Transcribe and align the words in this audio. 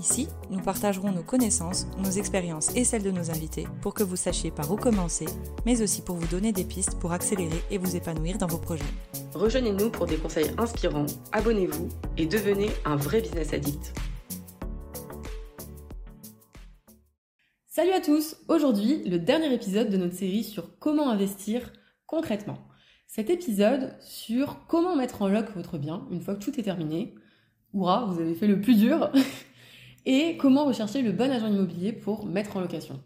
Ici, 0.00 0.28
nous 0.48 0.60
partagerons 0.60 1.12
nos 1.12 1.22
connaissances, 1.22 1.86
nos 1.98 2.10
expériences 2.10 2.74
et 2.74 2.84
celles 2.84 3.02
de 3.02 3.10
nos 3.10 3.30
invités 3.30 3.66
pour 3.82 3.92
que 3.92 4.02
vous 4.02 4.16
sachiez 4.16 4.50
par 4.50 4.72
où 4.72 4.76
commencer, 4.76 5.26
mais 5.66 5.82
aussi 5.82 6.00
pour 6.00 6.16
vous 6.16 6.26
donner 6.26 6.52
des 6.52 6.64
pistes 6.64 6.98
pour 6.98 7.12
accélérer 7.12 7.62
et 7.70 7.76
vous 7.76 7.96
épanouir 7.96 8.38
dans 8.38 8.46
vos 8.46 8.56
projets. 8.56 8.82
Rejoignez-nous 9.34 9.90
pour 9.90 10.06
des 10.06 10.16
conseils 10.16 10.52
inspirants, 10.56 11.04
abonnez-vous 11.32 11.90
et 12.16 12.24
devenez 12.24 12.70
un 12.86 12.96
vrai 12.96 13.20
business 13.20 13.52
addict. 13.52 13.92
Salut 17.66 17.92
à 17.92 18.00
tous 18.00 18.38
Aujourd'hui, 18.48 19.06
le 19.06 19.18
dernier 19.18 19.52
épisode 19.52 19.90
de 19.90 19.98
notre 19.98 20.14
série 20.14 20.44
sur 20.44 20.78
comment 20.78 21.10
investir 21.10 21.74
concrètement. 22.06 22.56
Cet 23.06 23.28
épisode 23.28 23.94
sur 24.00 24.64
comment 24.66 24.96
mettre 24.96 25.20
en 25.20 25.28
loc 25.28 25.50
votre 25.54 25.76
bien 25.76 26.06
une 26.10 26.22
fois 26.22 26.36
que 26.36 26.42
tout 26.42 26.58
est 26.58 26.62
terminé. 26.62 27.14
Hurrah, 27.74 28.06
vous 28.06 28.18
avez 28.18 28.34
fait 28.34 28.46
le 28.46 28.62
plus 28.62 28.76
dur 28.76 29.12
Et 30.06 30.36
comment 30.38 30.64
rechercher 30.64 31.02
le 31.02 31.12
bon 31.12 31.30
agent 31.30 31.46
immobilier 31.46 31.92
pour 31.92 32.24
mettre 32.26 32.56
en 32.56 32.60
location? 32.60 33.00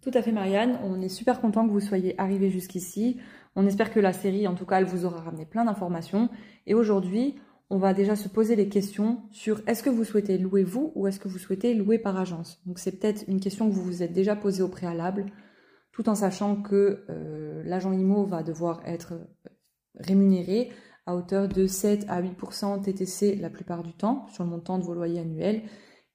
Tout 0.00 0.10
à 0.14 0.22
fait 0.22 0.32
Marianne, 0.32 0.78
on 0.84 1.00
est 1.02 1.08
super 1.08 1.40
content 1.40 1.66
que 1.66 1.72
vous 1.72 1.80
soyez 1.80 2.18
arrivés 2.18 2.50
jusqu'ici. 2.50 3.18
On 3.56 3.66
espère 3.66 3.92
que 3.92 4.00
la 4.00 4.12
série, 4.12 4.46
en 4.46 4.54
tout 4.54 4.64
cas, 4.64 4.78
elle 4.78 4.86
vous 4.86 5.04
aura 5.04 5.20
ramené 5.20 5.44
plein 5.44 5.64
d'informations. 5.64 6.30
Et 6.66 6.74
aujourd'hui, 6.74 7.34
on 7.70 7.76
va 7.76 7.92
déjà 7.92 8.16
se 8.16 8.28
poser 8.28 8.56
les 8.56 8.68
questions 8.68 9.22
sur 9.30 9.60
est-ce 9.66 9.82
que 9.82 9.90
vous 9.90 10.04
souhaitez 10.04 10.38
louer 10.38 10.64
vous 10.64 10.92
ou 10.94 11.06
est-ce 11.06 11.20
que 11.20 11.28
vous 11.28 11.38
souhaitez 11.38 11.74
louer 11.74 11.98
par 11.98 12.16
agence? 12.18 12.62
Donc 12.64 12.78
c'est 12.78 12.92
peut-être 12.92 13.24
une 13.28 13.40
question 13.40 13.68
que 13.68 13.74
vous 13.74 13.82
vous 13.82 14.02
êtes 14.02 14.12
déjà 14.12 14.36
posée 14.36 14.62
au 14.62 14.68
préalable, 14.68 15.26
tout 15.92 16.08
en 16.08 16.14
sachant 16.14 16.56
que 16.56 17.04
euh, 17.10 17.62
l'agent 17.64 17.92
IMO 17.92 18.24
va 18.24 18.42
devoir 18.42 18.80
être 18.86 19.14
rémunéré 19.96 20.70
à 21.04 21.14
hauteur 21.14 21.48
de 21.48 21.66
7 21.66 22.06
à 22.08 22.22
8% 22.22 22.82
TTC 22.82 23.36
la 23.36 23.50
plupart 23.50 23.82
du 23.82 23.92
temps 23.92 24.26
sur 24.28 24.44
le 24.44 24.50
montant 24.50 24.78
de 24.78 24.84
vos 24.84 24.94
loyers 24.94 25.20
annuels 25.20 25.62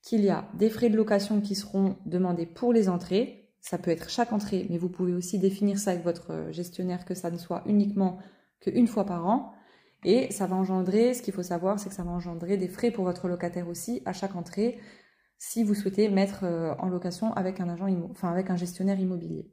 qu'il 0.03 0.23
y 0.23 0.29
a 0.29 0.47
des 0.53 0.69
frais 0.69 0.89
de 0.89 0.97
location 0.97 1.41
qui 1.41 1.55
seront 1.55 1.97
demandés 2.05 2.45
pour 2.45 2.73
les 2.73 2.89
entrées. 2.89 3.49
Ça 3.61 3.77
peut 3.77 3.91
être 3.91 4.09
chaque 4.09 4.33
entrée, 4.33 4.67
mais 4.69 4.77
vous 4.77 4.89
pouvez 4.89 5.13
aussi 5.13 5.39
définir 5.39 5.79
ça 5.79 5.91
avec 5.91 6.03
votre 6.03 6.49
gestionnaire 6.51 7.05
que 7.05 7.15
ça 7.15 7.31
ne 7.31 7.37
soit 7.37 7.63
uniquement 7.65 8.19
qu'une 8.59 8.87
fois 8.87 9.05
par 9.05 9.25
an. 9.25 9.53
Et 10.03 10.31
ça 10.31 10.47
va 10.47 10.57
engendrer, 10.57 11.13
ce 11.13 11.21
qu'il 11.21 11.33
faut 11.33 11.43
savoir, 11.43 11.79
c'est 11.79 11.87
que 11.87 11.95
ça 11.95 12.03
va 12.03 12.11
engendrer 12.11 12.57
des 12.57 12.67
frais 12.67 12.91
pour 12.91 13.05
votre 13.05 13.29
locataire 13.29 13.69
aussi 13.69 14.01
à 14.05 14.11
chaque 14.11 14.35
entrée 14.35 14.79
si 15.37 15.63
vous 15.63 15.73
souhaitez 15.73 16.09
mettre 16.09 16.43
euh, 16.43 16.73
en 16.79 16.87
location 16.87 17.33
avec 17.33 17.59
un 17.59 17.69
agent 17.69 17.87
enfin 18.11 18.31
avec 18.31 18.49
un 18.49 18.55
gestionnaire 18.55 18.99
immobilier. 18.99 19.51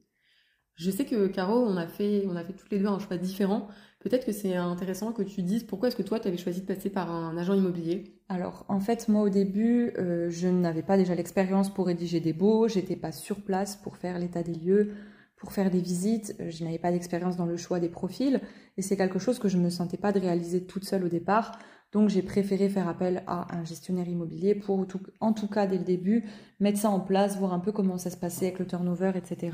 Je 0.81 0.91
sais 0.91 1.05
que 1.05 1.27
Caro, 1.27 1.63
on 1.63 1.77
a 1.77 1.87
fait, 1.87 2.25
on 2.27 2.37
a 2.37 2.43
fait 2.43 2.55
toutes 2.55 2.71
les 2.71 2.79
deux 2.79 2.87
un 2.87 2.99
choix 2.99 3.19
différent. 3.19 3.69
Peut-être 3.99 4.25
que 4.25 4.33
c'est 4.33 4.57
intéressant 4.57 5.13
que 5.13 5.23
tu 5.23 5.43
dises 5.43 5.63
pourquoi 5.63 5.89
est-ce 5.89 5.97
que 5.97 6.03
toi, 6.03 6.19
tu 6.19 6.27
avais 6.27 6.39
choisi 6.39 6.63
de 6.63 6.67
passer 6.67 6.89
par 6.89 7.13
un 7.13 7.37
agent 7.37 7.53
immobilier? 7.53 8.19
Alors, 8.31 8.65
en 8.69 8.81
fait, 8.81 9.07
moi, 9.09 9.21
au 9.21 9.29
début, 9.29 9.93
euh, 9.99 10.31
je 10.31 10.49
n'avais 10.49 10.81
pas 10.81 10.97
déjà 10.97 11.15
l'expérience 11.15 11.69
pour 11.69 11.85
rédiger 11.85 12.21
des 12.21 12.33
baux, 12.33 12.67
j'étais 12.67 12.97
pas 12.97 13.13
sur 13.13 13.43
place 13.43 13.77
pour 13.77 13.99
faire 13.99 14.19
l'état 14.19 14.43
des 14.43 14.55
lieux, 14.55 14.95
pour 15.37 15.53
faire 15.53 15.71
des 15.71 15.81
visites, 15.81 16.35
euh, 16.41 16.49
je 16.49 16.65
n'avais 16.65 16.79
pas 16.79 16.93
d'expérience 16.93 17.37
dans 17.37 17.45
le 17.45 17.59
choix 17.59 17.79
des 17.79 17.91
profils, 17.91 18.41
et 18.79 18.81
c'est 18.81 18.97
quelque 18.97 19.19
chose 19.19 19.39
que 19.39 19.49
je 19.49 19.59
ne 19.59 19.65
me 19.65 19.71
sentais 19.71 19.99
pas 19.99 20.13
de 20.13 20.21
réaliser 20.21 20.65
toute 20.65 20.87
seule 20.87 21.05
au 21.05 21.09
départ. 21.09 21.59
Donc 21.93 22.09
j'ai 22.09 22.23
préféré 22.23 22.69
faire 22.69 22.87
appel 22.87 23.25
à 23.27 23.53
un 23.55 23.65
gestionnaire 23.65 24.09
immobilier 24.09 24.55
pour, 24.55 24.87
en 25.19 25.33
tout 25.33 25.49
cas 25.49 25.67
dès 25.67 25.77
le 25.77 25.83
début, 25.83 26.25
mettre 26.61 26.79
ça 26.79 26.89
en 26.89 27.01
place, 27.01 27.37
voir 27.37 27.53
un 27.53 27.59
peu 27.59 27.73
comment 27.73 27.99
ça 27.99 28.11
se 28.11 28.17
passait 28.17 28.47
avec 28.47 28.61
le 28.61 28.67
turnover, 28.67 29.11
etc 29.17 29.51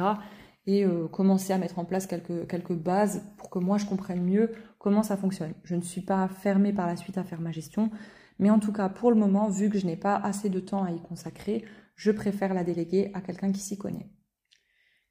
et 0.66 0.84
euh, 0.84 1.06
commencer 1.08 1.52
à 1.52 1.58
mettre 1.58 1.78
en 1.78 1.84
place 1.84 2.06
quelques, 2.06 2.48
quelques 2.48 2.74
bases 2.74 3.22
pour 3.38 3.50
que 3.50 3.58
moi 3.58 3.78
je 3.78 3.86
comprenne 3.86 4.22
mieux 4.22 4.52
comment 4.78 5.02
ça 5.02 5.16
fonctionne. 5.16 5.54
Je 5.64 5.74
ne 5.74 5.82
suis 5.82 6.00
pas 6.00 6.28
fermée 6.28 6.72
par 6.72 6.86
la 6.86 6.96
suite 6.96 7.18
à 7.18 7.24
faire 7.24 7.40
ma 7.40 7.52
gestion, 7.52 7.90
mais 8.38 8.50
en 8.50 8.58
tout 8.58 8.72
cas 8.72 8.88
pour 8.88 9.10
le 9.10 9.16
moment, 9.16 9.48
vu 9.48 9.70
que 9.70 9.78
je 9.78 9.86
n'ai 9.86 9.96
pas 9.96 10.16
assez 10.16 10.50
de 10.50 10.60
temps 10.60 10.84
à 10.84 10.90
y 10.90 11.00
consacrer, 11.00 11.64
je 11.94 12.10
préfère 12.10 12.52
la 12.52 12.64
déléguer 12.64 13.10
à 13.14 13.20
quelqu'un 13.20 13.52
qui 13.52 13.60
s'y 13.60 13.78
connaît. 13.78 14.10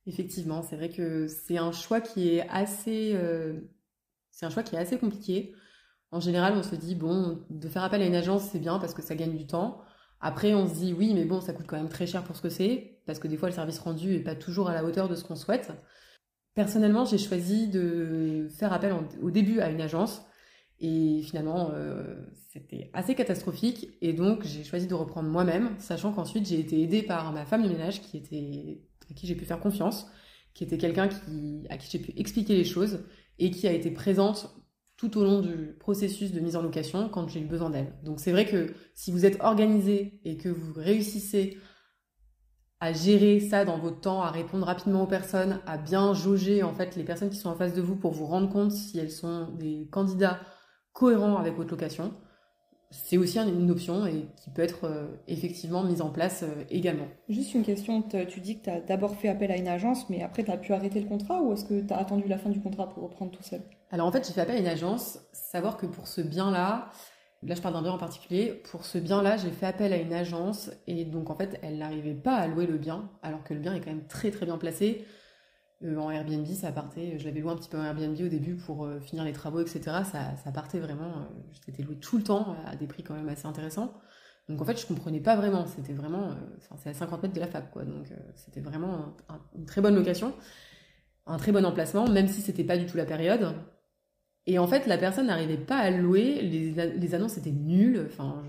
Effectivement, 0.05 0.61
c'est 0.61 0.75
vrai 0.75 0.89
que 0.89 1.27
c'est 1.27 1.57
un 1.57 1.71
choix 1.71 1.99
qui 1.99 2.35
est 2.35 2.47
assez, 2.49 3.13
euh, 3.15 3.59
c'est 4.29 4.45
un 4.45 4.49
choix 4.49 4.61
qui 4.61 4.75
est 4.75 4.79
assez 4.79 4.99
compliqué. 4.99 5.55
En 6.11 6.19
général, 6.19 6.53
on 6.55 6.63
se 6.63 6.75
dit 6.75 6.95
bon, 6.95 7.43
de 7.49 7.67
faire 7.67 7.83
appel 7.83 8.01
à 8.01 8.05
une 8.05 8.15
agence, 8.15 8.49
c'est 8.51 8.59
bien 8.59 8.77
parce 8.77 8.93
que 8.93 9.01
ça 9.01 9.15
gagne 9.15 9.35
du 9.35 9.47
temps. 9.47 9.81
Après, 10.27 10.55
on 10.55 10.67
se 10.67 10.73
dit 10.73 10.91
oui, 10.91 11.13
mais 11.13 11.23
bon, 11.23 11.39
ça 11.39 11.53
coûte 11.53 11.67
quand 11.67 11.77
même 11.77 11.87
très 11.87 12.07
cher 12.07 12.23
pour 12.23 12.35
ce 12.35 12.41
que 12.41 12.49
c'est, 12.49 12.99
parce 13.05 13.19
que 13.19 13.27
des 13.27 13.37
fois, 13.37 13.47
le 13.47 13.53
service 13.53 13.77
rendu 13.77 14.09
n'est 14.09 14.23
pas 14.23 14.33
toujours 14.33 14.69
à 14.69 14.73
la 14.73 14.83
hauteur 14.83 15.07
de 15.07 15.13
ce 15.13 15.23
qu'on 15.23 15.35
souhaite. 15.35 15.71
Personnellement, 16.55 17.05
j'ai 17.05 17.19
choisi 17.19 17.67
de 17.67 18.47
faire 18.57 18.73
appel 18.73 18.95
au 19.21 19.29
début 19.29 19.59
à 19.59 19.69
une 19.69 19.81
agence, 19.81 20.25
et 20.79 21.21
finalement, 21.21 21.69
euh, 21.75 22.15
c'était 22.49 22.89
assez 22.93 23.13
catastrophique, 23.13 23.95
et 24.01 24.13
donc 24.13 24.43
j'ai 24.45 24.63
choisi 24.63 24.87
de 24.87 24.95
reprendre 24.95 25.29
moi-même, 25.29 25.75
sachant 25.77 26.11
qu'ensuite 26.11 26.47
j'ai 26.47 26.59
été 26.59 26.81
aidée 26.81 27.03
par 27.03 27.31
ma 27.31 27.45
femme 27.45 27.61
de 27.61 27.69
ménage, 27.69 28.01
qui 28.01 28.17
était 28.17 28.81
à 29.07 29.13
qui 29.13 29.27
j'ai 29.27 29.35
pu 29.35 29.45
faire 29.45 29.59
confiance, 29.59 30.07
qui 30.55 30.63
était 30.63 30.79
quelqu'un 30.79 31.07
qui, 31.07 31.67
à 31.69 31.77
qui 31.77 31.87
j'ai 31.91 31.99
pu 31.99 32.19
expliquer 32.19 32.55
les 32.55 32.65
choses, 32.65 33.05
et 33.37 33.51
qui 33.51 33.67
a 33.67 33.71
été 33.73 33.91
présente 33.91 34.55
tout 34.97 35.17
au 35.17 35.23
long 35.23 35.41
du 35.41 35.75
processus 35.79 36.31
de 36.31 36.39
mise 36.39 36.55
en 36.55 36.61
location 36.61 37.09
quand 37.09 37.27
j'ai 37.27 37.41
eu 37.41 37.45
besoin 37.45 37.69
d'elle. 37.69 37.93
Donc 38.03 38.19
c'est 38.19 38.31
vrai 38.31 38.45
que 38.45 38.73
si 38.93 39.11
vous 39.11 39.25
êtes 39.25 39.41
organisé 39.41 40.19
et 40.23 40.37
que 40.37 40.49
vous 40.49 40.73
réussissez 40.73 41.57
à 42.79 42.93
gérer 42.93 43.39
ça 43.39 43.65
dans 43.65 43.77
votre 43.77 43.99
temps, 43.99 44.21
à 44.21 44.31
répondre 44.31 44.65
rapidement 44.65 45.03
aux 45.03 45.07
personnes, 45.07 45.59
à 45.65 45.77
bien 45.77 46.13
jauger 46.13 46.63
en 46.63 46.73
fait 46.73 46.95
les 46.95 47.03
personnes 47.03 47.29
qui 47.29 47.37
sont 47.37 47.49
en 47.49 47.55
face 47.55 47.73
de 47.73 47.81
vous 47.81 47.95
pour 47.95 48.11
vous 48.11 48.25
rendre 48.25 48.49
compte 48.49 48.71
si 48.71 48.97
elles 48.97 49.11
sont 49.11 49.49
des 49.51 49.87
candidats 49.91 50.39
cohérents 50.93 51.37
avec 51.37 51.55
votre 51.55 51.71
location, 51.71 52.13
c'est 52.91 53.17
aussi 53.17 53.39
une 53.39 53.71
option 53.71 54.05
et 54.05 54.27
qui 54.37 54.49
peut 54.49 54.61
être 54.61 54.85
euh, 54.85 55.07
effectivement 55.27 55.83
mise 55.83 56.01
en 56.01 56.09
place 56.09 56.43
euh, 56.43 56.63
également. 56.69 57.07
Juste 57.29 57.53
une 57.53 57.63
question, 57.63 58.01
tu 58.01 58.39
dis 58.39 58.59
que 58.59 58.65
tu 58.65 58.69
as 58.69 58.79
d'abord 58.79 59.15
fait 59.15 59.27
appel 59.27 59.51
à 59.51 59.57
une 59.57 59.67
agence, 59.67 60.09
mais 60.09 60.21
après 60.21 60.43
tu 60.43 60.51
as 60.51 60.57
pu 60.57 60.73
arrêter 60.73 61.01
le 61.01 61.07
contrat 61.07 61.41
ou 61.41 61.53
est-ce 61.53 61.65
que 61.65 61.81
tu 61.81 61.93
as 61.93 61.97
attendu 61.97 62.27
la 62.27 62.37
fin 62.37 62.49
du 62.49 62.61
contrat 62.61 62.89
pour 62.89 63.03
reprendre 63.03 63.31
tout 63.31 63.43
seul? 63.43 63.61
Alors 63.91 64.07
en 64.07 64.11
fait, 64.11 64.25
j'ai 64.25 64.33
fait 64.33 64.41
appel 64.41 64.55
à 64.55 64.59
une 64.59 64.67
agence, 64.67 65.19
savoir 65.31 65.77
que 65.77 65.85
pour 65.85 66.07
ce 66.07 66.21
bien-là, 66.21 66.89
là 67.43 67.55
je 67.55 67.61
parle 67.61 67.73
d'un 67.73 67.81
bien 67.81 67.91
en 67.91 67.97
particulier, 67.97 68.61
pour 68.71 68.85
ce 68.85 68.97
bien-là, 68.97 69.37
j'ai 69.37 69.51
fait 69.51 69.65
appel 69.65 69.93
à 69.93 69.97
une 69.97 70.13
agence 70.13 70.71
et 70.87 71.05
donc 71.05 71.29
en 71.29 71.35
fait, 71.35 71.59
elle 71.61 71.77
n'arrivait 71.77 72.13
pas 72.13 72.35
à 72.35 72.47
louer 72.47 72.67
le 72.67 72.77
bien, 72.77 73.09
alors 73.21 73.43
que 73.43 73.53
le 73.53 73.59
bien 73.59 73.73
est 73.73 73.79
quand 73.79 73.91
même 73.91 74.07
très 74.07 74.31
très 74.31 74.45
bien 74.45 74.57
placé. 74.57 75.05
Euh, 75.85 75.97
en 75.97 76.09
Airbnb, 76.09 76.45
ça 76.47 76.71
partait, 76.71 77.17
je 77.19 77.25
l'avais 77.25 77.39
loué 77.39 77.51
un 77.51 77.55
petit 77.55 77.69
peu 77.69 77.77
en 77.77 77.83
Airbnb 77.83 78.19
au 78.19 78.27
début 78.27 78.55
pour 78.55 78.85
euh, 78.85 78.99
finir 78.99 79.23
les 79.23 79.33
travaux, 79.33 79.61
etc. 79.61 79.81
Ça, 80.11 80.51
partait 80.53 80.79
vraiment, 80.79 81.09
euh, 81.09 81.51
j'étais 81.65 81.83
loué 81.83 81.95
tout 81.97 82.17
le 82.17 82.23
temps 82.23 82.55
à 82.65 82.75
des 82.75 82.87
prix 82.87 83.03
quand 83.03 83.13
même 83.13 83.29
assez 83.29 83.45
intéressants. 83.45 83.93
Donc 84.49 84.61
en 84.61 84.65
fait, 84.65 84.79
je 84.79 84.85
comprenais 84.85 85.19
pas 85.19 85.35
vraiment, 85.35 85.65
c'était 85.65 85.93
vraiment, 85.93 86.29
c'est 86.77 86.89
à 86.89 86.93
50 86.93 87.23
mètres 87.23 87.33
de 87.33 87.39
la 87.39 87.47
fac, 87.47 87.71
quoi. 87.71 87.83
Donc 87.83 88.13
c'était 88.35 88.61
vraiment 88.61 89.15
une 89.55 89.65
très 89.65 89.81
bonne 89.81 89.95
location, 89.95 90.33
un 91.25 91.37
très 91.37 91.51
bon 91.51 91.65
emplacement, 91.65 92.07
même 92.07 92.27
si 92.27 92.41
c'était 92.41 92.63
pas 92.63 92.77
du 92.77 92.85
tout 92.85 92.95
la 92.95 93.05
période. 93.05 93.55
Et 94.45 94.59
en 94.59 94.67
fait, 94.67 94.85
la 94.85 94.99
personne 94.99 95.25
n'arrivait 95.25 95.57
pas 95.57 95.77
à 95.77 95.89
louer, 95.89 96.43
les, 96.43 96.71
les 96.95 97.15
annonces 97.15 97.39
étaient 97.39 97.49
nulles, 97.49 98.05
enfin, 98.05 98.43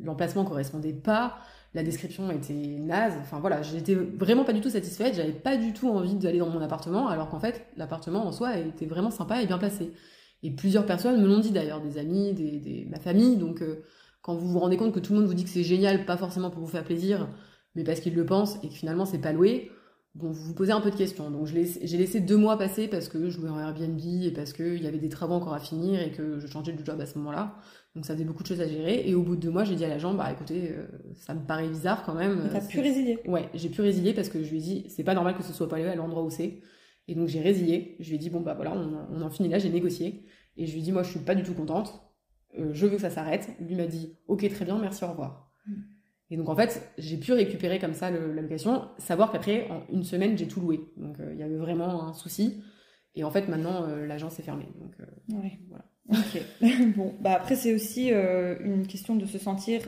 l'emplacement 0.00 0.44
correspondait 0.44 0.92
pas 0.92 1.40
la 1.74 1.82
description 1.82 2.30
était 2.30 2.52
naze. 2.52 3.14
Enfin 3.20 3.38
voilà, 3.40 3.62
j'étais 3.62 3.94
vraiment 3.94 4.44
pas 4.44 4.52
du 4.52 4.60
tout 4.60 4.70
satisfaite. 4.70 5.14
J'avais 5.14 5.32
pas 5.32 5.56
du 5.56 5.72
tout 5.72 5.88
envie 5.88 6.14
d'aller 6.14 6.38
dans 6.38 6.50
mon 6.50 6.60
appartement, 6.60 7.08
alors 7.08 7.28
qu'en 7.28 7.40
fait, 7.40 7.66
l'appartement 7.76 8.26
en 8.26 8.32
soi 8.32 8.56
était 8.58 8.86
vraiment 8.86 9.10
sympa 9.10 9.42
et 9.42 9.46
bien 9.46 9.58
placé. 9.58 9.92
Et 10.42 10.50
plusieurs 10.50 10.86
personnes 10.86 11.20
me 11.20 11.26
l'ont 11.28 11.38
dit 11.38 11.50
d'ailleurs, 11.50 11.80
des 11.80 11.98
amis, 11.98 12.32
des, 12.32 12.86
ma 12.90 12.98
famille. 12.98 13.36
Donc 13.36 13.62
euh, 13.62 13.84
quand 14.22 14.34
vous 14.34 14.48
vous 14.48 14.58
rendez 14.58 14.76
compte 14.76 14.92
que 14.92 15.00
tout 15.00 15.12
le 15.12 15.20
monde 15.20 15.28
vous 15.28 15.34
dit 15.34 15.44
que 15.44 15.50
c'est 15.50 15.64
génial, 15.64 16.06
pas 16.06 16.16
forcément 16.16 16.50
pour 16.50 16.62
vous 16.62 16.68
faire 16.70 16.84
plaisir, 16.84 17.28
mais 17.74 17.84
parce 17.84 18.00
qu'ils 18.00 18.14
le 18.14 18.26
pensent 18.26 18.58
et 18.62 18.68
que 18.68 18.74
finalement 18.74 19.04
c'est 19.04 19.20
pas 19.20 19.32
loué, 19.32 19.70
bon, 20.14 20.30
vous 20.30 20.44
vous 20.44 20.54
posez 20.54 20.72
un 20.72 20.80
peu 20.80 20.90
de 20.90 20.96
questions. 20.96 21.30
Donc 21.30 21.46
j'ai 21.46 21.96
laissé 21.96 22.20
deux 22.20 22.36
mois 22.36 22.58
passer 22.58 22.88
parce 22.88 23.08
que 23.08 23.30
je 23.30 23.40
louais 23.40 23.50
en 23.50 23.58
Airbnb 23.58 23.98
et 23.98 24.32
parce 24.32 24.52
qu'il 24.52 24.82
y 24.82 24.86
avait 24.86 24.98
des 24.98 25.08
travaux 25.08 25.34
encore 25.34 25.54
à 25.54 25.60
finir 25.60 26.00
et 26.00 26.10
que 26.10 26.38
je 26.38 26.46
changeais 26.46 26.72
de 26.72 26.84
job 26.84 27.00
à 27.00 27.06
ce 27.06 27.18
moment-là. 27.18 27.56
Donc 27.94 28.06
ça 28.06 28.14
faisait 28.14 28.24
beaucoup 28.24 28.42
de 28.42 28.48
choses 28.48 28.60
à 28.60 28.68
gérer. 28.68 29.08
Et 29.08 29.14
au 29.14 29.22
bout 29.22 29.36
de 29.36 29.40
deux 29.40 29.50
mois, 29.50 29.64
j'ai 29.64 29.74
dit 29.74 29.84
à 29.84 29.88
l'agent, 29.88 30.14
bah 30.14 30.30
écoutez, 30.30 30.70
euh, 30.70 30.86
ça 31.16 31.34
me 31.34 31.44
paraît 31.44 31.68
bizarre 31.68 32.04
quand 32.04 32.14
même. 32.14 32.48
T'as 32.52 32.60
pu 32.60 32.80
résilier 32.80 33.18
Ouais, 33.26 33.48
j'ai 33.54 33.68
pu 33.68 33.80
résilier 33.80 34.14
parce 34.14 34.28
que 34.28 34.42
je 34.42 34.50
lui 34.50 34.58
ai 34.58 34.60
dit, 34.60 34.86
c'est 34.88 35.04
pas 35.04 35.14
normal 35.14 35.36
que 35.36 35.42
ce 35.42 35.52
soit 35.52 35.68
pas 35.68 35.76
à 35.76 35.94
l'endroit 35.94 36.22
où 36.22 36.30
c'est. 36.30 36.60
Et 37.08 37.14
donc 37.14 37.28
j'ai 37.28 37.40
résilié. 37.40 37.96
Je 37.98 38.08
lui 38.08 38.16
ai 38.16 38.18
dit, 38.18 38.30
bon 38.30 38.40
bah 38.40 38.54
voilà, 38.54 38.72
on, 38.72 39.20
en 39.20 39.30
finit 39.30 39.48
là, 39.48 39.58
j'ai 39.58 39.70
négocié. 39.70 40.24
Et 40.56 40.66
je 40.66 40.72
lui 40.72 40.80
ai 40.80 40.82
dit, 40.82 40.92
moi 40.92 41.02
je 41.02 41.10
suis 41.10 41.20
pas 41.20 41.34
du 41.34 41.42
tout 41.42 41.54
contente. 41.54 42.00
Euh, 42.58 42.70
je 42.72 42.86
veux 42.86 42.92
que 42.92 43.00
ça 43.00 43.10
s'arrête. 43.10 43.48
Lui 43.60 43.74
m'a 43.74 43.86
dit, 43.86 44.16
ok, 44.28 44.48
très 44.48 44.64
bien, 44.64 44.78
merci, 44.78 45.04
au 45.04 45.08
revoir. 45.08 45.52
Mm. 45.66 45.72
Et 46.30 46.36
donc 46.36 46.48
en 46.48 46.56
fait, 46.56 46.92
j'ai 46.98 47.16
pu 47.16 47.32
récupérer 47.32 47.78
comme 47.78 47.94
ça 47.94 48.10
le, 48.10 48.32
la 48.32 48.42
location, 48.42 48.88
savoir 48.98 49.32
qu'après, 49.32 49.68
en 49.70 49.82
une 49.92 50.04
semaine, 50.04 50.38
j'ai 50.38 50.46
tout 50.46 50.60
loué. 50.60 50.80
Donc 50.96 51.18
euh, 51.20 51.32
il 51.32 51.40
y 51.40 51.42
avait 51.42 51.56
vraiment 51.56 52.04
un 52.06 52.12
souci. 52.12 52.62
Et 53.16 53.24
en 53.24 53.30
fait, 53.30 53.48
maintenant, 53.48 53.86
l'agence 53.86 54.38
est 54.38 54.44
fermée. 54.44 54.68
Donc 54.78 54.94
ouais. 55.42 55.58
voilà. 55.68 55.84
Ok. 56.10 56.42
bon, 56.96 57.14
bah 57.20 57.34
après 57.34 57.54
c'est 57.54 57.74
aussi 57.74 58.12
euh, 58.12 58.56
une 58.64 58.86
question 58.86 59.14
de 59.14 59.26
se 59.26 59.38
sentir 59.38 59.82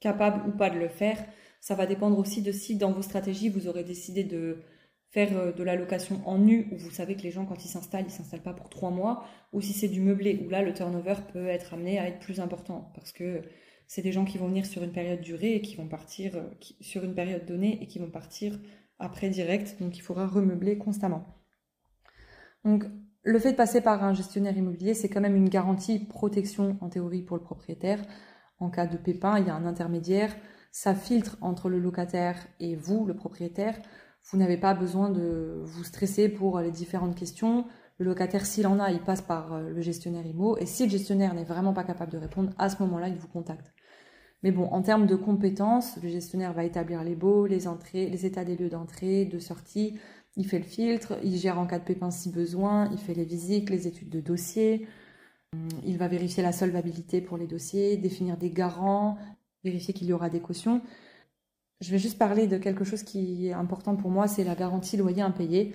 capable 0.00 0.48
ou 0.48 0.56
pas 0.56 0.70
de 0.70 0.78
le 0.78 0.88
faire. 0.88 1.18
Ça 1.60 1.74
va 1.74 1.86
dépendre 1.86 2.18
aussi 2.18 2.42
de 2.42 2.52
si 2.52 2.76
dans 2.76 2.92
vos 2.92 3.02
stratégies, 3.02 3.48
vous 3.48 3.68
aurez 3.68 3.84
décidé 3.84 4.24
de 4.24 4.58
faire 5.10 5.36
euh, 5.36 5.52
de 5.52 5.62
la 5.62 5.76
location 5.76 6.20
en 6.24 6.38
nu, 6.38 6.68
où 6.72 6.78
vous 6.78 6.90
savez 6.90 7.16
que 7.16 7.22
les 7.22 7.30
gens, 7.30 7.44
quand 7.44 7.64
ils 7.64 7.68
s'installent, 7.68 8.06
ils 8.06 8.12
s'installent 8.12 8.42
pas 8.42 8.54
pour 8.54 8.70
trois 8.70 8.90
mois, 8.90 9.24
ou 9.52 9.60
si 9.60 9.72
c'est 9.72 9.88
du 9.88 10.00
meublé, 10.00 10.40
où 10.44 10.48
là, 10.48 10.62
le 10.62 10.72
turnover 10.72 11.14
peut 11.32 11.48
être 11.48 11.74
amené 11.74 11.98
à 11.98 12.08
être 12.08 12.20
plus 12.20 12.40
important, 12.40 12.92
parce 12.94 13.12
que 13.12 13.42
c'est 13.88 14.02
des 14.02 14.12
gens 14.12 14.24
qui 14.24 14.38
vont 14.38 14.48
venir 14.48 14.66
sur 14.66 14.84
une 14.84 14.92
période 14.92 15.20
durée 15.20 15.54
et 15.54 15.62
qui 15.62 15.74
vont 15.74 15.88
partir 15.88 16.36
euh, 16.36 16.44
sur 16.80 17.02
une 17.02 17.14
période 17.14 17.46
donnée 17.46 17.82
et 17.82 17.86
qui 17.86 17.98
vont 17.98 18.10
partir 18.10 18.56
après 19.00 19.30
direct, 19.30 19.80
donc 19.80 19.96
il 19.96 20.00
faudra 20.00 20.26
remeubler 20.26 20.76
constamment. 20.78 21.24
Donc, 22.64 22.84
le 23.22 23.38
fait 23.38 23.52
de 23.52 23.56
passer 23.56 23.80
par 23.80 24.04
un 24.04 24.14
gestionnaire 24.14 24.56
immobilier, 24.56 24.94
c'est 24.94 25.08
quand 25.08 25.20
même 25.20 25.36
une 25.36 25.48
garantie 25.48 25.98
protection 26.00 26.76
en 26.80 26.88
théorie 26.88 27.22
pour 27.22 27.36
le 27.36 27.42
propriétaire. 27.42 28.00
En 28.58 28.70
cas 28.70 28.86
de 28.86 28.96
pépin, 28.96 29.38
il 29.38 29.46
y 29.46 29.50
a 29.50 29.54
un 29.54 29.66
intermédiaire, 29.66 30.34
ça 30.70 30.94
filtre 30.94 31.38
entre 31.40 31.68
le 31.68 31.78
locataire 31.78 32.36
et 32.60 32.76
vous, 32.76 33.06
le 33.06 33.14
propriétaire. 33.14 33.78
Vous 34.30 34.38
n'avez 34.38 34.58
pas 34.58 34.74
besoin 34.74 35.10
de 35.10 35.62
vous 35.64 35.84
stresser 35.84 36.28
pour 36.28 36.60
les 36.60 36.70
différentes 36.70 37.14
questions. 37.14 37.66
Le 37.98 38.06
locataire, 38.06 38.44
s'il 38.44 38.66
en 38.66 38.78
a, 38.78 38.90
il 38.90 39.00
passe 39.00 39.22
par 39.22 39.52
euh, 39.52 39.70
le 39.70 39.80
gestionnaire 39.80 40.26
IMO. 40.26 40.56
Et 40.58 40.66
si 40.66 40.84
le 40.84 40.90
gestionnaire 40.90 41.34
n'est 41.34 41.44
vraiment 41.44 41.72
pas 41.72 41.84
capable 41.84 42.12
de 42.12 42.18
répondre, 42.18 42.52
à 42.58 42.68
ce 42.68 42.82
moment-là, 42.82 43.08
il 43.08 43.16
vous 43.16 43.28
contacte. 43.28 43.72
Mais 44.42 44.52
bon, 44.52 44.66
en 44.66 44.82
termes 44.82 45.06
de 45.06 45.16
compétences, 45.16 45.98
le 46.02 46.08
gestionnaire 46.08 46.52
va 46.52 46.64
établir 46.64 47.02
les 47.02 47.16
baux, 47.16 47.46
les 47.46 47.66
entrées, 47.66 48.08
les 48.08 48.24
états 48.24 48.44
des 48.44 48.56
lieux 48.56 48.68
d'entrée, 48.68 49.24
de 49.24 49.38
sortie. 49.38 49.98
Il 50.36 50.46
fait 50.46 50.58
le 50.58 50.64
filtre, 50.64 51.18
il 51.24 51.36
gère 51.36 51.58
en 51.58 51.66
cas 51.66 51.80
de 51.80 51.84
pépin 51.84 52.10
si 52.10 52.30
besoin, 52.30 52.88
il 52.92 52.98
fait 52.98 53.14
les 53.14 53.24
visites, 53.24 53.70
les 53.70 53.88
études 53.88 54.10
de 54.10 54.20
dossier. 54.20 54.86
Il 55.84 55.98
va 55.98 56.08
vérifier 56.08 56.42
la 56.42 56.52
solvabilité 56.52 57.20
pour 57.20 57.38
les 57.38 57.46
dossiers, 57.46 57.96
définir 57.96 58.36
des 58.36 58.50
garants, 58.50 59.18
vérifier 59.64 59.94
qu'il 59.94 60.06
y 60.06 60.12
aura 60.12 60.30
des 60.30 60.40
cautions. 60.40 60.82
Je 61.80 61.90
vais 61.90 61.98
juste 61.98 62.18
parler 62.18 62.46
de 62.46 62.58
quelque 62.58 62.84
chose 62.84 63.02
qui 63.02 63.48
est 63.48 63.52
important 63.52 63.96
pour 63.96 64.10
moi, 64.10 64.28
c'est 64.28 64.44
la 64.44 64.54
garantie 64.54 64.96
loyer 64.96 65.22
impayé. 65.22 65.74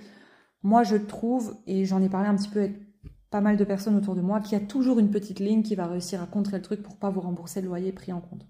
Moi, 0.62 0.84
je 0.84 0.96
trouve, 0.96 1.58
et 1.68 1.86
j'en 1.86 2.02
ai 2.02 2.10
parlé 2.10 2.30
un 2.30 2.36
petit 2.36 2.50
peu 2.50 2.62
avec 2.62 2.74
pas 3.34 3.42
mal 3.42 3.58
de 3.58 3.64
personnes 3.64 3.96
autour 3.96 4.14
de 4.14 4.22
moi, 4.22 4.42
qu'il 4.42 4.56
y 4.56 4.62
a 4.62 4.64
toujours 4.64 5.00
une 5.00 5.10
petite 5.10 5.40
ligne 5.40 5.64
qui 5.64 5.74
va 5.74 5.88
réussir 5.88 6.22
à 6.22 6.28
contrer 6.28 6.58
le 6.58 6.62
truc 6.62 6.84
pour 6.84 6.98
pas 6.98 7.10
vous 7.10 7.20
rembourser 7.20 7.62
le 7.62 7.68
loyer 7.68 7.92
pris 7.92 8.14
en 8.14 8.22
compte. 8.22 8.46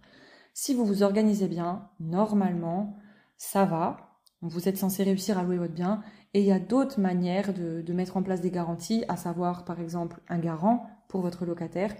Si 0.54 0.74
vous 0.74 0.84
vous 0.84 1.04
organisez 1.04 1.48
bien, 1.48 1.88
normalement, 2.02 2.98
ça 3.38 3.64
va. 3.64 4.20
Vous 4.42 4.68
êtes 4.68 4.78
censé 4.78 5.04
réussir 5.04 5.38
à 5.38 5.44
louer 5.44 5.58
votre 5.58 5.74
bien. 5.74 6.04
Et 6.34 6.42
il 6.42 6.46
y 6.46 6.52
a 6.52 6.60
d'autres 6.60 7.00
manières 7.00 7.54
de, 7.54 7.82
de 7.82 7.94
mettre 7.94 8.18
en 8.18 8.24
place 8.24 8.42
des 8.42 8.52
garanties, 8.52 9.06
à 9.08 9.16
savoir, 9.16 9.64
par 9.64 9.80
exemple, 9.80 10.20
un 10.28 10.38
garant 10.38 10.86
pour 11.08 11.22
votre 11.22 11.46
locataire 11.46 11.96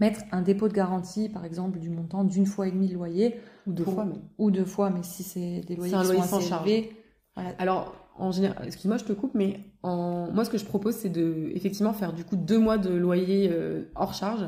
mettre 0.00 0.20
un 0.30 0.42
dépôt 0.42 0.68
de 0.68 0.74
garantie, 0.74 1.30
par 1.30 1.46
exemple, 1.46 1.78
du 1.78 1.88
montant 1.88 2.24
d'une 2.24 2.44
fois 2.44 2.68
et 2.68 2.70
demie 2.70 2.88
le 2.88 2.94
loyer. 2.94 3.40
Ou 3.66 3.72
deux 3.72 3.84
fois, 3.84 4.04
mais... 4.04 4.16
Ou 4.36 4.50
deux 4.50 4.66
fois, 4.66 4.90
mais 4.90 5.02
si 5.02 5.22
c'est 5.22 5.62
des 5.66 5.76
loyers 5.76 5.92
qui 5.92 6.04
loyer 6.04 6.20
sont 6.20 6.40
sans 6.40 6.52
assez 6.52 6.70
élevés. 6.70 6.96
Voilà. 7.34 7.54
Alors, 7.58 7.94
en 8.18 8.32
général, 8.32 8.66
excuse-moi, 8.66 8.98
je 8.98 9.04
te 9.04 9.12
coupe, 9.12 9.34
mais 9.34 9.60
en... 9.82 10.30
moi, 10.32 10.44
ce 10.44 10.50
que 10.50 10.58
je 10.58 10.64
propose, 10.64 10.94
c'est 10.94 11.08
de, 11.08 11.50
effectivement, 11.54 11.92
faire 11.92 12.12
du 12.12 12.24
coup 12.24 12.36
deux 12.36 12.58
mois 12.58 12.78
de 12.78 12.90
loyer 12.90 13.50
euh, 13.52 13.84
hors 13.94 14.14
charge, 14.14 14.44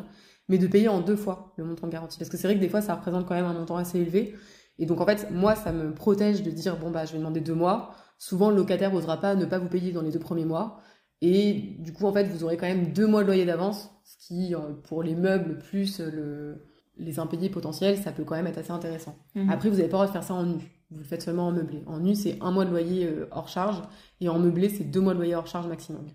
mais 0.48 0.58
de 0.58 0.66
payer 0.66 0.88
en 0.88 1.00
deux 1.00 1.16
fois 1.16 1.54
le 1.56 1.64
montant 1.64 1.86
de 1.86 1.92
garantie. 1.92 2.18
Parce 2.18 2.30
que 2.30 2.36
c'est 2.36 2.46
vrai 2.46 2.56
que 2.56 2.60
des 2.60 2.68
fois, 2.68 2.80
ça 2.80 2.94
représente 2.94 3.26
quand 3.26 3.34
même 3.34 3.44
un 3.46 3.52
montant 3.52 3.76
assez 3.76 3.98
élevé. 3.98 4.34
Et 4.78 4.86
donc, 4.86 5.00
en 5.00 5.06
fait, 5.06 5.30
moi, 5.30 5.54
ça 5.54 5.72
me 5.72 5.94
protège 5.94 6.42
de 6.42 6.50
dire, 6.50 6.76
bon, 6.78 6.90
bah, 6.90 7.04
je 7.04 7.12
vais 7.12 7.18
demander 7.18 7.40
deux 7.40 7.54
mois. 7.54 7.94
Souvent, 8.18 8.50
le 8.50 8.56
locataire 8.56 8.92
n'osera 8.92 9.18
pas 9.18 9.34
ne 9.34 9.44
pas 9.44 9.58
vous 9.58 9.68
payer 9.68 9.92
dans 9.92 10.02
les 10.02 10.10
deux 10.10 10.18
premiers 10.18 10.44
mois. 10.44 10.80
Et 11.22 11.76
du 11.78 11.92
coup, 11.92 12.06
en 12.06 12.12
fait, 12.12 12.24
vous 12.24 12.44
aurez 12.44 12.56
quand 12.56 12.66
même 12.66 12.92
deux 12.92 13.06
mois 13.06 13.22
de 13.22 13.26
loyer 13.26 13.44
d'avance, 13.44 13.90
ce 14.04 14.16
qui, 14.26 14.54
euh, 14.54 14.58
pour 14.84 15.02
les 15.02 15.14
meubles 15.14 15.58
plus 15.58 16.00
le, 16.00 16.66
les 16.96 17.18
impayés 17.18 17.50
potentiels, 17.50 17.98
ça 17.98 18.12
peut 18.12 18.24
quand 18.24 18.36
même 18.36 18.46
être 18.46 18.58
assez 18.58 18.70
intéressant. 18.70 19.16
Mhm. 19.34 19.50
Après, 19.50 19.68
vous 19.68 19.76
n'avez 19.76 19.88
pas 19.88 19.98
le 19.98 20.04
droit 20.04 20.06
de 20.06 20.12
faire 20.12 20.24
ça 20.24 20.34
en 20.34 20.44
nu. 20.44 20.79
Vous 20.90 20.98
le 20.98 21.04
faites 21.04 21.22
seulement 21.22 21.48
en 21.48 21.52
meublé. 21.52 21.82
En 21.86 22.00
nu, 22.00 22.14
c'est 22.14 22.38
un 22.40 22.50
mois 22.50 22.64
de 22.64 22.70
loyer 22.70 23.06
euh, 23.06 23.28
hors 23.30 23.48
charge, 23.48 23.82
et 24.20 24.28
en 24.28 24.38
meublé, 24.38 24.68
c'est 24.68 24.84
deux 24.84 25.00
mois 25.00 25.12
de 25.12 25.18
loyer 25.18 25.34
hors 25.36 25.46
charge 25.46 25.68
maximum. 25.68 26.06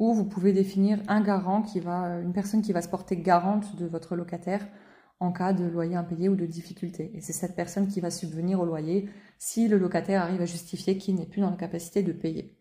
Ou 0.00 0.12
vous 0.12 0.24
pouvez 0.24 0.52
définir 0.52 1.00
un 1.06 1.20
garant 1.20 1.62
qui 1.62 1.78
va, 1.78 2.20
une 2.20 2.32
personne 2.32 2.62
qui 2.62 2.72
va 2.72 2.82
se 2.82 2.88
porter 2.88 3.16
garante 3.16 3.76
de 3.76 3.86
votre 3.86 4.16
locataire 4.16 4.66
en 5.20 5.30
cas 5.30 5.52
de 5.52 5.64
loyer 5.64 5.94
impayé 5.94 6.28
ou 6.28 6.34
de 6.34 6.46
difficulté. 6.46 7.12
Et 7.14 7.20
c'est 7.20 7.32
cette 7.32 7.54
personne 7.54 7.86
qui 7.86 8.00
va 8.00 8.10
subvenir 8.10 8.60
au 8.60 8.64
loyer 8.64 9.08
si 9.38 9.68
le 9.68 9.78
locataire 9.78 10.22
arrive 10.22 10.40
à 10.40 10.46
justifier 10.46 10.98
qu'il 10.98 11.14
n'est 11.14 11.26
plus 11.26 11.40
dans 11.40 11.50
la 11.50 11.56
capacité 11.56 12.02
de 12.02 12.12
payer. 12.12 12.56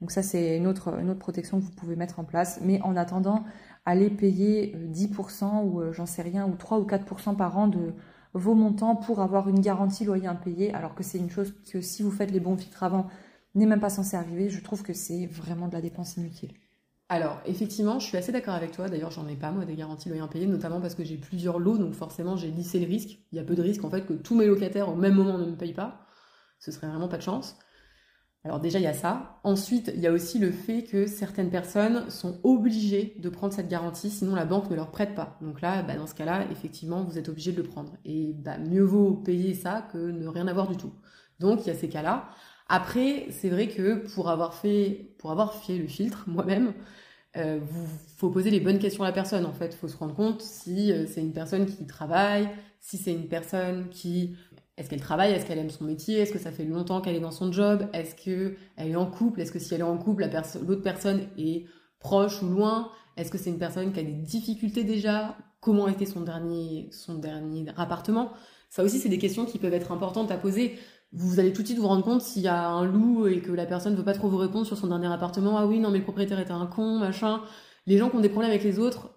Donc 0.00 0.12
ça, 0.12 0.22
c'est 0.22 0.56
une 0.56 0.66
autre, 0.66 0.98
une 0.98 1.10
autre 1.10 1.18
protection 1.18 1.58
que 1.58 1.64
vous 1.64 1.72
pouvez 1.72 1.96
mettre 1.96 2.20
en 2.20 2.24
place. 2.24 2.60
Mais 2.62 2.80
en 2.82 2.96
attendant, 2.96 3.44
allez 3.84 4.10
payer 4.10 4.74
10% 4.92 5.64
ou 5.64 5.80
euh, 5.80 5.92
j'en 5.92 6.06
sais 6.06 6.22
rien, 6.22 6.46
ou 6.48 6.56
3 6.56 6.78
ou 6.78 6.86
4% 6.86 7.36
par 7.36 7.58
an 7.58 7.68
de 7.68 7.94
vos 8.34 8.54
montants 8.54 8.96
pour 8.96 9.20
avoir 9.20 9.48
une 9.48 9.60
garantie 9.60 10.04
loyer 10.04 10.26
impayé, 10.26 10.72
alors 10.74 10.94
que 10.94 11.02
c'est 11.02 11.18
une 11.18 11.30
chose 11.30 11.54
que 11.70 11.80
si 11.80 12.02
vous 12.02 12.10
faites 12.10 12.30
les 12.30 12.40
bons 12.40 12.56
filtres 12.56 12.82
avant, 12.82 13.08
n'est 13.54 13.66
même 13.66 13.80
pas 13.80 13.90
censé 13.90 14.16
arriver. 14.16 14.50
Je 14.50 14.62
trouve 14.62 14.82
que 14.82 14.92
c'est 14.92 15.26
vraiment 15.26 15.68
de 15.68 15.72
la 15.74 15.80
dépense 15.80 16.16
inutile. 16.16 16.52
Alors, 17.10 17.40
effectivement, 17.46 17.98
je 17.98 18.06
suis 18.06 18.18
assez 18.18 18.32
d'accord 18.32 18.54
avec 18.54 18.72
toi. 18.72 18.88
D'ailleurs, 18.88 19.10
j'en 19.10 19.26
ai 19.28 19.36
pas, 19.36 19.50
moi, 19.50 19.64
des 19.64 19.74
garanties 19.74 20.10
loyer 20.10 20.22
impayé, 20.22 20.46
notamment 20.46 20.80
parce 20.80 20.94
que 20.94 21.04
j'ai 21.04 21.16
plusieurs 21.16 21.58
lots, 21.58 21.78
donc 21.78 21.94
forcément, 21.94 22.36
j'ai 22.36 22.50
lissé 22.50 22.78
le 22.78 22.86
risque. 22.86 23.18
Il 23.32 23.36
y 23.36 23.38
a 23.38 23.44
peu 23.44 23.54
de 23.54 23.62
risques, 23.62 23.84
en 23.84 23.90
fait, 23.90 24.04
que 24.04 24.12
tous 24.12 24.34
mes 24.34 24.46
locataires, 24.46 24.90
au 24.90 24.94
même 24.94 25.14
moment, 25.14 25.38
ne 25.38 25.46
me 25.46 25.56
payent 25.56 25.72
pas. 25.72 26.06
Ce 26.58 26.70
serait 26.70 26.86
vraiment 26.86 27.08
pas 27.08 27.16
de 27.16 27.22
chance. 27.22 27.56
Alors 28.44 28.60
déjà, 28.60 28.78
il 28.78 28.84
y 28.84 28.86
a 28.86 28.94
ça. 28.94 29.40
Ensuite, 29.42 29.92
il 29.94 30.00
y 30.00 30.06
a 30.06 30.12
aussi 30.12 30.38
le 30.38 30.52
fait 30.52 30.84
que 30.84 31.06
certaines 31.06 31.50
personnes 31.50 32.08
sont 32.10 32.38
obligées 32.44 33.14
de 33.18 33.28
prendre 33.28 33.52
cette 33.52 33.68
garantie, 33.68 34.10
sinon 34.10 34.34
la 34.34 34.44
banque 34.44 34.70
ne 34.70 34.76
leur 34.76 34.90
prête 34.90 35.14
pas. 35.14 35.36
Donc 35.42 35.60
là, 35.60 35.82
bah, 35.82 35.96
dans 35.96 36.06
ce 36.06 36.14
cas-là, 36.14 36.46
effectivement, 36.50 37.02
vous 37.02 37.18
êtes 37.18 37.28
obligé 37.28 37.52
de 37.52 37.56
le 37.58 37.64
prendre. 37.64 37.96
Et 38.04 38.32
bah, 38.34 38.58
mieux 38.58 38.82
vaut 38.82 39.12
payer 39.12 39.54
ça 39.54 39.88
que 39.92 39.98
ne 39.98 40.26
rien 40.28 40.46
avoir 40.46 40.68
du 40.68 40.76
tout. 40.76 40.92
Donc 41.40 41.66
il 41.66 41.68
y 41.68 41.70
a 41.70 41.74
ces 41.74 41.88
cas-là. 41.88 42.28
Après, 42.68 43.26
c'est 43.30 43.48
vrai 43.48 43.68
que 43.68 44.06
pour 44.14 44.28
avoir 44.30 44.54
fait, 44.54 45.14
pour 45.18 45.30
avoir 45.32 45.54
fait 45.54 45.78
le 45.78 45.86
filtre 45.86 46.24
moi-même, 46.28 46.74
euh, 47.36 47.58
vous 47.60 47.86
faut 48.16 48.30
poser 48.30 48.50
les 48.50 48.60
bonnes 48.60 48.78
questions 48.78 49.04
à 49.04 49.06
la 49.06 49.12
personne. 49.12 49.46
En 49.46 49.52
fait, 49.52 49.74
faut 49.74 49.88
se 49.88 49.96
rendre 49.96 50.14
compte 50.14 50.42
si 50.42 50.92
euh, 50.92 51.06
c'est 51.06 51.20
une 51.20 51.32
personne 51.32 51.66
qui 51.66 51.86
travaille, 51.86 52.48
si 52.80 52.96
c'est 52.98 53.12
une 53.12 53.28
personne 53.28 53.88
qui 53.90 54.36
est-ce 54.78 54.88
qu'elle 54.88 55.00
travaille? 55.00 55.32
Est-ce 55.32 55.44
qu'elle 55.44 55.58
aime 55.58 55.70
son 55.70 55.84
métier? 55.84 56.20
Est-ce 56.20 56.32
que 56.32 56.38
ça 56.38 56.52
fait 56.52 56.64
longtemps 56.64 57.00
qu'elle 57.00 57.16
est 57.16 57.20
dans 57.20 57.32
son 57.32 57.50
job? 57.50 57.86
Est-ce 57.92 58.14
qu'elle 58.14 58.56
est 58.76 58.96
en 58.96 59.06
couple? 59.06 59.40
Est-ce 59.40 59.50
que 59.50 59.58
si 59.58 59.74
elle 59.74 59.80
est 59.80 59.84
en 59.84 59.98
couple, 59.98 60.30
l'autre 60.66 60.82
personne 60.82 61.22
est 61.36 61.66
proche 61.98 62.42
ou 62.42 62.48
loin? 62.48 62.90
Est-ce 63.16 63.32
que 63.32 63.38
c'est 63.38 63.50
une 63.50 63.58
personne 63.58 63.92
qui 63.92 63.98
a 63.98 64.04
des 64.04 64.12
difficultés 64.12 64.84
déjà? 64.84 65.36
Comment 65.60 65.88
était 65.88 66.06
son 66.06 66.20
dernier, 66.20 66.88
son 66.92 67.18
dernier 67.18 67.66
appartement? 67.76 68.30
Ça 68.70 68.84
aussi, 68.84 68.98
c'est 68.98 69.08
des 69.08 69.18
questions 69.18 69.44
qui 69.46 69.58
peuvent 69.58 69.74
être 69.74 69.90
importantes 69.90 70.30
à 70.30 70.36
poser. 70.36 70.78
Vous 71.12 71.40
allez 71.40 71.52
tout 71.52 71.62
de 71.62 71.66
suite 71.66 71.78
vous 71.78 71.88
rendre 71.88 72.04
compte 72.04 72.22
s'il 72.22 72.42
y 72.42 72.48
a 72.48 72.68
un 72.68 72.84
loup 72.84 73.26
et 73.26 73.40
que 73.40 73.50
la 73.50 73.66
personne 73.66 73.94
ne 73.94 73.98
veut 73.98 74.04
pas 74.04 74.12
trop 74.12 74.28
vous 74.28 74.36
répondre 74.36 74.66
sur 74.66 74.76
son 74.76 74.86
dernier 74.86 75.12
appartement. 75.12 75.58
Ah 75.58 75.66
oui, 75.66 75.80
non, 75.80 75.90
mais 75.90 75.98
le 75.98 76.04
propriétaire 76.04 76.38
était 76.38 76.52
un 76.52 76.66
con, 76.66 76.98
machin. 76.98 77.40
Les 77.86 77.98
gens 77.98 78.10
qui 78.10 78.16
ont 78.16 78.20
des 78.20 78.28
problèmes 78.28 78.50
avec 78.50 78.62
les 78.62 78.78
autres, 78.78 79.10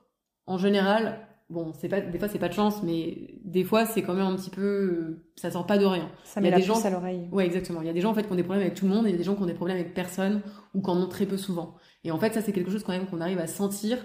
en 0.48 0.58
général, 0.58 1.28
bon, 1.52 1.74
c'est 1.74 1.88
pas, 1.90 2.02
des 2.02 2.18
fois 2.18 2.28
c'est 2.28 2.40
pas 2.40 2.48
de 2.50 2.54
chance, 2.54 2.82
mais 2.84 3.36
des 3.44 3.64
fois 3.64 3.86
c'est 3.86 4.02
quand 4.02 4.14
même 4.14 4.26
un 4.26 4.36
petit 4.36 4.50
peu, 4.50 5.20
ça 5.36 5.52
sort 5.52 5.66
pas 5.68 5.78
de 5.78 5.86
rien. 5.86 6.10
Ça 6.24 6.40
Il 6.42 6.44
y 6.46 6.48
met 6.48 6.48
a 6.50 6.52
la 6.52 6.58
des 6.58 6.64
gens- 6.64 6.84
à 6.84 6.90
l'oreille. 6.90 7.28
Ouais, 7.32 7.46
exactement. 7.46 7.82
Il 7.82 7.88
y 7.88 7.90
a 7.90 7.94
des 7.94 8.02
gens 8.02 8.12
en 8.12 8.14
fait 8.14 8.24
qui 8.24 8.32
ont 8.32 8.36
des 8.36 8.44
problèmes 8.44 8.64
avec 8.66 8.76
tout 8.76 8.86
le 8.88 8.92
monde 8.94 9.06
et 9.06 9.10
il 9.10 9.12
y 9.12 9.16
a 9.16 9.18
des 9.18 9.24
gens 9.24 9.36
qui 9.36 9.44
ont 9.44 9.46
des 9.48 9.54
problèmes 9.54 9.78
avec 9.78 9.94
personne 9.94 10.42
ou 10.74 10.82
qui 10.82 10.90
en 10.90 10.98
ont 10.98 11.08
très 11.08 11.26
peu 11.26 11.38
souvent. 11.38 11.76
Et 12.04 12.12
en 12.12 12.18
fait, 12.20 12.34
ça 12.34 12.42
c'est 12.42 12.54
quelque 12.54 12.72
chose 12.72 12.84
quand 12.84 12.94
même 12.94 13.06
qu'on 13.08 13.22
arrive 13.22 13.40
à 13.40 13.48
sentir. 13.48 13.98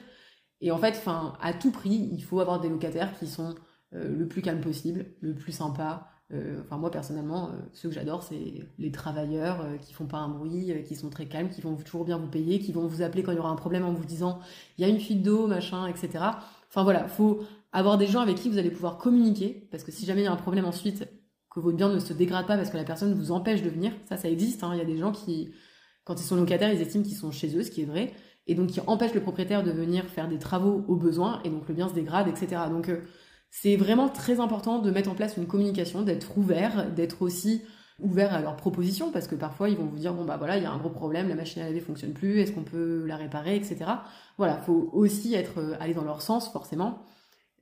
Et 0.61 0.71
en 0.71 0.79
fait, 0.79 0.91
enfin, 0.97 1.35
à 1.41 1.53
tout 1.55 1.71
prix, 1.71 2.09
il 2.13 2.23
faut 2.23 2.41
avoir 2.41 2.61
des 2.61 2.69
locataires 2.69 3.19
qui 3.19 3.27
sont 3.27 3.55
euh, 3.95 4.09
le 4.17 4.27
plus 4.27 4.43
calme 4.43 4.61
possible, 4.61 5.07
le 5.21 5.35
plus 5.35 5.53
sympa. 5.53 6.09
Euh, 6.33 6.61
Enfin, 6.65 6.77
moi 6.77 6.91
personnellement, 6.91 7.51
euh, 7.51 7.53
ceux 7.73 7.89
que 7.89 7.95
j'adore, 7.95 8.23
c'est 8.25 8.65
les 8.79 8.91
travailleurs 8.91 9.61
euh, 9.61 9.77
qui 9.77 9.93
font 9.93 10.07
pas 10.07 10.17
un 10.19 10.29
bruit, 10.29 10.73
euh, 10.73 10.83
qui 10.83 10.97
sont 10.97 11.09
très 11.09 11.27
calmes, 11.27 11.51
qui 11.51 11.61
vont 11.61 11.77
toujours 11.77 12.05
bien 12.05 12.19
vous 12.19 12.27
payer, 12.27 12.59
qui 12.59 12.73
vont 12.73 12.87
vous 12.89 13.03
appeler 13.03 13.23
quand 13.23 13.31
il 13.31 13.37
y 13.37 13.39
aura 13.39 13.51
un 13.51 13.55
problème 13.57 13.85
en 13.85 13.93
vous 13.93 14.05
disant 14.05 14.41
il 14.77 14.83
y 14.83 14.85
a 14.85 14.89
une 14.89 14.99
fuite 14.99 15.23
d'eau, 15.23 15.47
machin, 15.47 15.87
etc. 15.87 16.25
Enfin 16.69 16.83
voilà, 16.83 17.09
faut 17.09 17.41
avoir 17.73 17.99
des 17.99 18.07
gens 18.07 18.21
avec 18.21 18.37
qui 18.37 18.49
vous 18.49 18.59
allez 18.59 18.71
pouvoir 18.71 18.99
communiquer, 18.99 19.69
parce 19.71 19.85
que 19.85 19.93
si 19.93 20.07
jamais 20.07 20.23
il 20.23 20.25
y 20.25 20.29
a 20.29 20.33
un 20.33 20.37
problème 20.37 20.65
ensuite, 20.65 21.09
que 21.51 21.61
votre 21.61 21.77
bien 21.77 21.89
ne 21.89 21.99
se 21.99 22.13
dégrade 22.13 22.47
pas 22.47 22.57
parce 22.57 22.71
que 22.71 22.77
la 22.77 22.85
personne 22.85 23.15
vous 23.15 23.33
empêche 23.33 23.63
de 23.63 23.71
venir, 23.71 23.93
ça, 24.09 24.17
ça 24.17 24.29
existe. 24.29 24.63
hein. 24.63 24.71
Il 24.75 24.79
y 24.79 24.83
a 24.83 24.85
des 24.85 24.99
gens 24.99 25.13
qui, 25.13 25.53
quand 26.05 26.21
ils 26.21 26.25
sont 26.25 26.37
locataires, 26.37 26.73
ils 26.73 26.81
estiment 26.81 27.03
qu'ils 27.05 27.17
sont 27.17 27.31
chez 27.33 27.57
eux, 27.57 27.63
ce 27.63 27.71
qui 27.71 27.83
est 27.83 27.87
vrai, 27.87 28.13
et 28.47 28.55
donc 28.55 28.69
qui 28.69 28.81
empêchent 28.87 29.15
le 29.15 29.23
propriétaire 29.23 29.63
de 29.63 29.71
venir 29.71 30.05
faire 30.05 30.29
des 30.29 30.39
travaux 30.39 30.85
au 30.89 30.97
besoin, 30.97 31.41
et 31.45 31.51
donc 31.51 31.67
le 31.69 31.75
bien 31.75 31.89
se 31.89 31.95
dégrade, 31.95 32.29
etc. 32.29 32.63
Donc 32.71 32.89
euh, 32.89 33.01
c'est 33.51 33.77
vraiment 33.77 34.09
très 34.09 34.39
important 34.41 34.81
de 34.81 34.91
mettre 34.91 35.11
en 35.11 35.15
place 35.15 35.37
une 35.37 35.47
communication, 35.47 36.03
d'être 36.03 36.37
ouvert, 36.37 36.93
d'être 36.93 37.23
aussi 37.23 37.63
ouvert 37.99 38.35
à 38.35 38.41
leurs 38.41 38.57
propositions, 38.57 39.11
parce 39.11 39.27
que 39.27 39.35
parfois 39.35 39.69
ils 39.71 39.77
vont 39.77 39.87
vous 39.87 39.99
dire 39.99 40.13
bon 40.13 40.25
bah 40.25 40.37
voilà 40.37 40.59
il 40.59 40.63
y 40.63 40.67
a 40.67 40.71
un 40.71 40.79
gros 40.79 40.91
problème, 40.91 41.29
la 41.29 41.35
machine 41.35 41.63
à 41.63 41.67
laver 41.67 41.81
fonctionne 41.81 42.13
plus, 42.13 42.41
est-ce 42.41 42.53
qu'on 42.53 42.63
peut 42.63 43.05
la 43.07 43.17
réparer, 43.17 43.57
etc. 43.57 43.85
Voilà, 44.37 44.59
faut 44.59 44.91
aussi 44.93 45.35
être 45.35 45.59
euh, 45.59 45.77
aller 45.81 45.95
dans 45.95 46.05
leur 46.05 46.21
sens 46.21 46.51
forcément, 46.53 47.03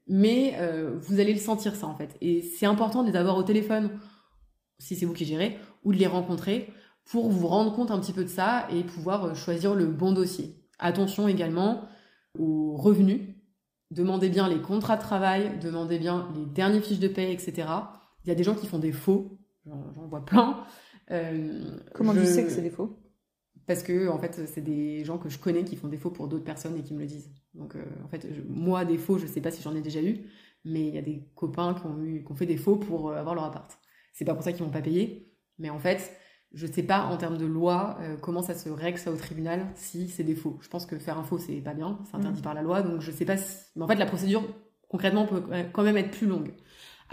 mais 0.08 0.54
euh, 0.58 0.98
vous 1.00 1.20
allez 1.20 1.32
le 1.32 1.40
sentir 1.40 1.76
ça 1.76 1.86
en 1.86 1.94
fait, 1.94 2.16
et 2.20 2.42
c'est 2.42 2.66
important 2.66 3.02
de 3.02 3.10
les 3.10 3.16
avoir 3.16 3.36
au 3.36 3.42
téléphone 3.42 3.90
si 4.78 4.96
c'est 4.96 5.06
vous 5.06 5.14
qui 5.14 5.24
gérez, 5.24 5.58
ou 5.84 5.92
de 5.92 5.98
les 5.98 6.06
rencontrer 6.06 6.72
pour 7.04 7.28
vous 7.30 7.46
rendre 7.46 7.74
compte 7.74 7.90
un 7.90 7.98
petit 8.00 8.12
peu 8.12 8.24
de 8.24 8.28
ça 8.28 8.66
et 8.70 8.82
pouvoir 8.82 9.24
euh, 9.24 9.34
choisir 9.34 9.74
le 9.74 9.86
bon 9.86 10.12
dossier. 10.12 10.56
Attention 10.78 11.28
également 11.28 11.82
aux 12.38 12.76
revenus. 12.76 13.20
Demandez 13.90 14.28
bien 14.28 14.48
les 14.48 14.60
contrats 14.60 14.96
de 14.96 15.02
travail, 15.02 15.58
demandez 15.62 15.98
bien 15.98 16.28
les 16.34 16.46
dernières 16.46 16.82
fiches 16.82 16.98
de 16.98 17.08
paie, 17.08 17.32
etc. 17.32 17.68
il 18.24 18.28
y 18.28 18.32
a 18.32 18.34
des 18.34 18.42
gens 18.42 18.54
qui 18.54 18.66
font 18.66 18.78
des 18.78 18.92
faux, 18.92 19.38
j'en 19.66 20.06
vois 20.06 20.24
plein. 20.24 20.64
Comment 21.94 22.14
tu 22.14 22.24
sais 22.24 22.44
que 22.44 22.50
c'est 22.50 22.62
des 22.62 22.70
faux? 22.70 22.98
Parce 23.66 23.82
que 23.82 24.08
en 24.08 24.18
fait 24.18 24.46
c'est 24.46 24.60
des 24.60 25.04
gens 25.04 25.18
que 25.18 25.28
je 25.28 25.38
connais 25.38 25.64
qui 25.64 25.76
font 25.76 25.88
des 25.88 25.96
faux 25.96 26.10
pour 26.10 26.28
d'autres 26.28 26.44
personnes 26.44 26.76
et 26.76 26.82
qui 26.82 26.94
me 26.94 27.00
le 27.00 27.06
disent. 27.06 27.30
Donc 27.54 27.76
en 28.04 28.08
fait 28.08 28.26
moi 28.48 28.84
des 28.84 28.98
faux 28.98 29.18
je 29.18 29.26
sais 29.26 29.40
pas 29.40 29.50
si 29.50 29.62
j'en 29.62 29.74
ai 29.74 29.80
déjà 29.80 30.02
eu, 30.02 30.26
mais 30.64 30.88
il 30.88 30.94
y 30.94 30.98
a 30.98 31.02
des 31.02 31.28
copains 31.34 31.74
qui 31.74 31.86
ont, 31.86 32.02
eu, 32.02 32.24
qui 32.24 32.32
ont 32.32 32.36
fait 32.36 32.46
des 32.46 32.56
faux 32.56 32.76
pour 32.76 33.12
avoir 33.12 33.34
leur 33.34 33.44
appart. 33.44 33.78
C'est 34.12 34.24
pas 34.24 34.34
pour 34.34 34.42
ça 34.42 34.52
qu'ils 34.52 34.64
vont 34.64 34.70
pas 34.70 34.82
payer, 34.82 35.34
mais 35.58 35.70
en 35.70 35.78
fait 35.78 36.12
je 36.54 36.66
sais 36.66 36.84
pas 36.84 37.04
en 37.06 37.16
termes 37.16 37.36
de 37.36 37.46
loi 37.46 37.98
euh, 38.00 38.16
comment 38.16 38.42
ça 38.42 38.54
se 38.54 38.68
règle 38.68 38.98
ça 38.98 39.10
au 39.10 39.16
tribunal 39.16 39.66
si 39.74 40.08
c'est 40.08 40.22
des 40.22 40.36
faux. 40.36 40.58
Je 40.60 40.68
pense 40.68 40.86
que 40.86 40.98
faire 40.98 41.18
un 41.18 41.24
faux 41.24 41.38
c'est 41.38 41.60
pas 41.60 41.74
bien, 41.74 41.98
c'est 42.08 42.16
interdit 42.16 42.40
mm. 42.40 42.44
par 42.44 42.54
la 42.54 42.62
loi, 42.62 42.82
donc 42.82 43.00
je 43.00 43.10
sais 43.10 43.24
pas 43.24 43.36
si. 43.36 43.56
Mais 43.76 43.82
en 43.82 43.88
fait 43.88 43.96
la 43.96 44.06
procédure 44.06 44.42
concrètement 44.88 45.26
peut 45.26 45.42
quand 45.72 45.82
même 45.82 45.96
être 45.96 46.12
plus 46.12 46.26
longue. 46.26 46.52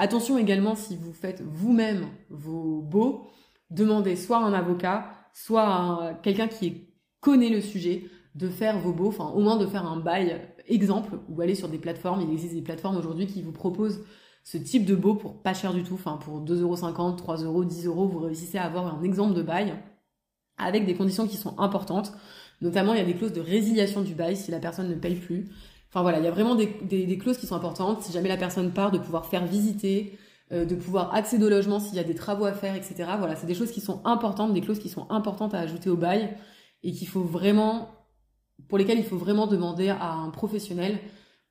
Attention 0.04 0.40
également 0.40 0.74
si 0.74 0.96
vous 0.96 1.14
faites 1.14 1.44
vous-même 1.44 2.08
vos 2.32 2.82
baux, 2.82 3.28
demandez 3.70 4.16
soit 4.16 4.40
un 4.40 4.52
avocat, 4.52 5.06
soit 5.32 6.18
quelqu'un 6.24 6.48
qui 6.48 6.88
connaît 7.20 7.52
le 7.52 7.62
sujet 7.62 8.06
de 8.34 8.50
faire 8.50 8.80
vos 8.80 8.94
baux, 8.94 9.10
enfin 9.10 9.28
au 9.36 9.42
moins 9.42 9.58
de 9.58 9.68
faire 9.68 9.86
un 9.86 9.98
bail 9.98 10.42
exemple 10.68 11.20
ou 11.30 11.40
aller 11.42 11.54
sur 11.54 11.70
des 11.70 11.78
plateformes. 11.78 12.22
Il 12.22 12.32
existe 12.32 12.56
des 12.56 12.64
plateformes 12.64 12.98
aujourd'hui 12.98 13.28
qui 13.28 13.44
vous 13.44 13.52
proposent 13.52 14.04
ce 14.44 14.58
type 14.58 14.86
de 14.86 14.96
beau 14.96 15.14
pour 15.14 15.40
pas 15.44 15.54
cher 15.54 15.72
du 15.72 15.84
tout, 15.84 15.94
enfin 15.94 16.18
pour 16.18 16.44
2,50€, 16.44 17.20
3€, 17.20 17.68
10€, 17.68 18.10
vous 18.10 18.20
réussissez 18.22 18.58
à 18.58 18.64
avoir 18.64 18.98
un 18.98 19.04
exemple 19.04 19.36
de 19.36 19.44
bail 19.44 19.76
avec 20.58 20.88
des 20.88 20.96
conditions 20.96 21.28
qui 21.28 21.38
sont 21.38 21.60
importantes. 21.60 22.12
Notamment, 22.62 22.96
il 22.96 22.98
y 22.98 23.04
a 23.04 23.06
des 23.06 23.14
clauses 23.14 23.34
de 23.34 23.42
résiliation 23.42 24.02
du 24.02 24.16
bail 24.16 24.36
si 24.36 24.50
la 24.50 24.58
personne 24.58 24.90
ne 24.90 24.96
paye 24.96 25.18
plus. 25.18 25.52
Enfin 25.92 26.04
voilà, 26.04 26.20
il 26.20 26.24
y 26.24 26.28
a 26.28 26.32
vraiment 26.32 26.56
des, 26.56 27.18
clauses 27.18 27.38
qui 27.38 27.48
sont 27.48 27.56
importantes. 27.56 28.02
Si 28.02 28.14
jamais 28.14 28.30
la 28.30 28.38
personne 28.38 28.72
part, 28.72 28.92
de 28.92 28.98
pouvoir 28.98 29.26
faire 29.26 29.46
visiter, 29.46 30.18
euh, 30.54 30.64
de 30.64 30.74
pouvoir 30.74 31.14
accéder 31.14 31.46
au 31.46 31.50
logement 31.50 31.82
s'il 31.82 31.96
y 31.96 32.00
a 32.00 32.06
des 32.06 32.16
travaux 32.16 32.46
à 32.46 32.54
faire, 32.54 32.76
etc. 32.76 32.96
Voilà, 33.20 33.36
c'est 33.36 33.46
des 33.46 33.54
choses 33.54 33.72
qui 33.72 33.82
sont 33.82 34.02
importantes, 34.06 34.54
des 34.54 34.62
clauses 34.62 34.80
qui 34.80 34.88
sont 34.88 35.06
importantes 35.10 35.54
à 35.54 35.60
ajouter 35.60 35.90
au 35.90 35.98
bail 35.98 36.38
et 36.84 36.94
qu'il 36.94 37.10
faut 37.10 37.24
vraiment, 37.24 37.90
pour 38.70 38.78
lesquelles 38.78 39.00
il 39.00 39.04
faut 39.04 39.18
vraiment 39.18 39.48
demander 39.48 39.90
à 39.90 40.14
un 40.14 40.30
professionnel 40.30 40.98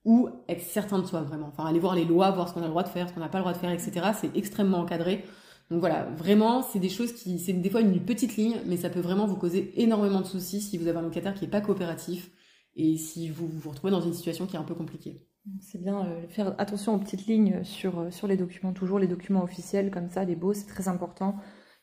ou 0.07 0.31
être 0.49 0.63
certain 0.63 0.99
de 0.99 1.07
soi 1.07 1.21
vraiment. 1.21 1.49
Enfin, 1.49 1.67
aller 1.67 1.79
voir 1.79 1.95
les 1.95 2.07
lois, 2.07 2.31
voir 2.31 2.49
ce 2.49 2.55
qu'on 2.55 2.63
a 2.63 2.65
le 2.65 2.71
droit 2.71 2.83
de 2.83 2.89
faire, 2.89 3.11
ce 3.11 3.13
qu'on 3.13 3.21
n'a 3.21 3.29
pas 3.29 3.39
le 3.39 3.43
droit 3.43 3.53
de 3.53 3.59
faire, 3.59 3.71
etc. 3.71 4.13
C'est 4.19 4.35
extrêmement 4.35 4.79
encadré. 4.79 5.23
Donc 5.71 5.81
voilà, 5.81 6.05
vraiment, 6.17 6.63
c'est 6.63 6.79
des 6.79 6.89
choses 6.89 7.13
qui, 7.13 7.39
c'est 7.39 7.53
des 7.53 7.69
fois 7.69 7.83
une 7.83 8.01
petite 8.01 8.37
ligne, 8.37 8.57
mais 8.65 8.79
ça 8.79 8.89
peut 8.89 9.01
vraiment 9.01 9.27
vous 9.27 9.37
causer 9.37 9.71
énormément 9.77 10.23
de 10.23 10.27
soucis 10.27 10.63
si 10.63 10.79
vous 10.79 10.89
avez 10.89 10.99
un 10.99 11.03
locataire 11.03 11.35
qui 11.35 11.45
n'est 11.45 11.51
pas 11.51 11.61
coopératif 11.61 12.31
et 12.77 12.97
si 12.97 13.29
vous 13.29 13.47
vous 13.47 13.71
retrouvez 13.71 13.91
dans 13.91 14.01
une 14.01 14.13
situation 14.13 14.47
qui 14.47 14.57
est 14.57 14.59
un 14.59 14.65
peu 14.65 14.75
compliquée. 14.75 15.27
C'est 15.61 15.81
bien 15.81 16.07
euh, 16.07 16.29
faire 16.29 16.55
attention 16.59 16.95
aux 16.95 16.99
petites 16.99 17.27
lignes 17.27 17.65
sur, 17.65 17.99
euh, 17.99 18.11
sur 18.11 18.27
les 18.27 18.37
documents, 18.37 18.73
toujours 18.73 18.99
les 18.99 19.09
documents 19.09 19.43
officiels 19.43 19.91
comme 19.91 20.11
ça, 20.11 20.25
les 20.25 20.37
beaux, 20.37 20.53
c'est 20.53 20.67
très 20.67 20.89
important. 20.89 21.37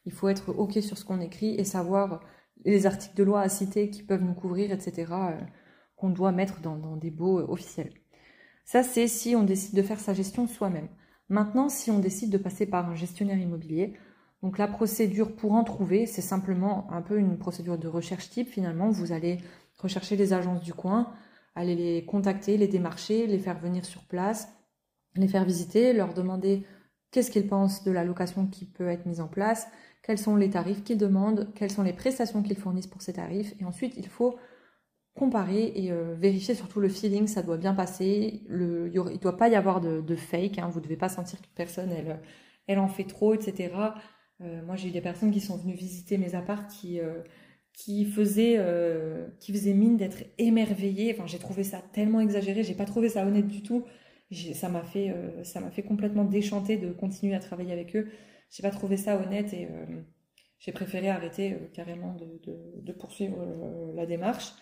Il 0.05 0.11
faut 0.11 0.29
être 0.29 0.49
OK 0.57 0.73
sur 0.81 0.97
ce 0.97 1.03
qu'on 1.03 1.19
écrit 1.19 1.55
et 1.55 1.63
savoir 1.63 2.21
les 2.65 2.85
articles 2.85 3.15
de 3.15 3.23
loi 3.23 3.41
à 3.41 3.49
citer 3.49 3.89
qui 3.89 4.03
peuvent 4.03 4.23
nous 4.23 4.33
couvrir, 4.33 4.71
etc., 4.71 5.11
euh, 5.11 5.41
qu'on 5.95 6.09
doit 6.09 6.31
mettre 6.31 6.61
dans, 6.61 6.77
dans 6.77 6.95
des 6.95 7.11
beaux 7.11 7.39
officiels. 7.39 7.93
Ça, 8.63 8.83
c'est 8.83 9.07
si 9.07 9.35
on 9.35 9.43
décide 9.43 9.75
de 9.75 9.81
faire 9.81 9.99
sa 9.99 10.13
gestion 10.13 10.47
soi-même. 10.47 10.89
Maintenant, 11.29 11.69
si 11.69 11.89
on 11.89 11.99
décide 11.99 12.29
de 12.29 12.37
passer 12.37 12.65
par 12.65 12.89
un 12.89 12.95
gestionnaire 12.95 13.39
immobilier, 13.39 13.97
donc 14.43 14.57
la 14.57 14.67
procédure 14.67 15.35
pour 15.35 15.53
en 15.53 15.63
trouver, 15.63 16.05
c'est 16.05 16.21
simplement 16.21 16.91
un 16.91 17.01
peu 17.01 17.17
une 17.17 17.37
procédure 17.37 17.77
de 17.77 17.87
recherche 17.87 18.29
type 18.29 18.49
finalement. 18.49 18.91
Vous 18.91 19.11
allez 19.11 19.39
rechercher 19.77 20.15
les 20.15 20.33
agences 20.33 20.61
du 20.61 20.73
coin, 20.73 21.13
aller 21.55 21.75
les 21.75 22.05
contacter, 22.05 22.57
les 22.57 22.67
démarcher, 22.67 23.27
les 23.27 23.39
faire 23.39 23.59
venir 23.59 23.85
sur 23.85 24.03
place, 24.03 24.49
les 25.15 25.27
faire 25.27 25.45
visiter, 25.45 25.93
leur 25.93 26.13
demander 26.13 26.65
qu'est-ce 27.11 27.31
qu'ils 27.31 27.47
pensent 27.47 27.83
de 27.83 27.91
la 27.91 28.03
location 28.03 28.47
qui 28.47 28.65
peut 28.65 28.87
être 28.87 29.05
mise 29.05 29.21
en 29.21 29.27
place, 29.27 29.67
quels 30.03 30.17
sont 30.17 30.35
les 30.35 30.49
tarifs 30.49 30.83
qu'ils 30.83 30.97
demandent, 30.97 31.51
quelles 31.55 31.71
sont 31.71 31.83
les 31.83 31.93
prestations 31.93 32.43
qu'ils 32.43 32.57
fournissent 32.57 32.87
pour 32.87 33.01
ces 33.01 33.13
tarifs. 33.13 33.53
Et 33.59 33.65
ensuite, 33.65 33.93
il 33.97 34.07
faut 34.07 34.37
comparer 35.15 35.73
et 35.75 35.91
euh, 35.91 36.15
vérifier 36.15 36.53
surtout 36.53 36.79
le 36.79 36.89
feeling, 36.89 37.27
ça 37.27 37.41
doit 37.41 37.57
bien 37.57 37.73
passer. 37.73 38.43
Il 38.49 38.55
ne 38.55 39.17
doit 39.17 39.37
pas 39.37 39.49
y 39.49 39.55
avoir 39.55 39.81
de, 39.81 40.15
fake, 40.15 40.59
hein, 40.59 40.69
vous 40.69 40.79
ne 40.79 40.83
devez 40.83 40.95
pas 40.95 41.09
sentir 41.09 41.41
qu'une 41.41 41.53
personne, 41.55 41.91
elle, 41.91 42.19
elle 42.67 42.79
en 42.79 42.87
fait 42.87 43.05
trop, 43.05 43.33
etc. 43.33 43.71
Euh, 44.41 44.63
moi, 44.65 44.75
j'ai 44.75 44.89
eu 44.89 44.91
des 44.91 45.01
personnes 45.01 45.31
qui 45.31 45.41
sont 45.41 45.57
venues 45.57 45.73
visiter 45.73 46.17
mes 46.17 46.35
apparts 46.35 46.67
qui, 46.67 46.99
euh, 46.99 47.23
qui, 47.77 48.03
faisaient, 48.05 48.59
qui 49.39 49.53
faisaient 49.53 49.73
mine 49.73 49.95
d'être 49.95 50.23
émerveillées. 50.37 51.13
Enfin, 51.13 51.27
j'ai 51.27 51.39
trouvé 51.39 51.63
ça 51.63 51.81
tellement 51.93 52.19
exagéré, 52.19 52.63
j'ai 52.63 52.75
pas 52.75 52.85
trouvé 52.85 53.07
ça 53.07 53.25
honnête 53.25 53.47
du 53.47 53.61
tout. 53.63 53.85
Ça 54.53 54.67
m'a 54.67 54.83
fait, 54.83 55.15
ça 55.43 55.61
m'a 55.61 55.71
fait 55.71 55.83
complètement 55.83 56.25
déchanter 56.25 56.77
de 56.77 56.91
continuer 56.91 57.35
à 57.35 57.39
travailler 57.39 57.71
avec 57.71 57.95
eux. 57.95 58.09
J'ai 58.51 58.63
pas 58.63 58.71
trouvé 58.71 58.97
ça 58.97 59.17
honnête 59.17 59.53
et 59.53 59.69
j'ai 60.59 60.73
préféré 60.73 61.09
arrêter 61.09 61.55
carrément 61.73 62.13
de, 62.15 62.25
de, 62.43 62.81
de 62.81 62.91
poursuivre 62.91 63.37
la 63.95 64.05
démarche. 64.05 64.53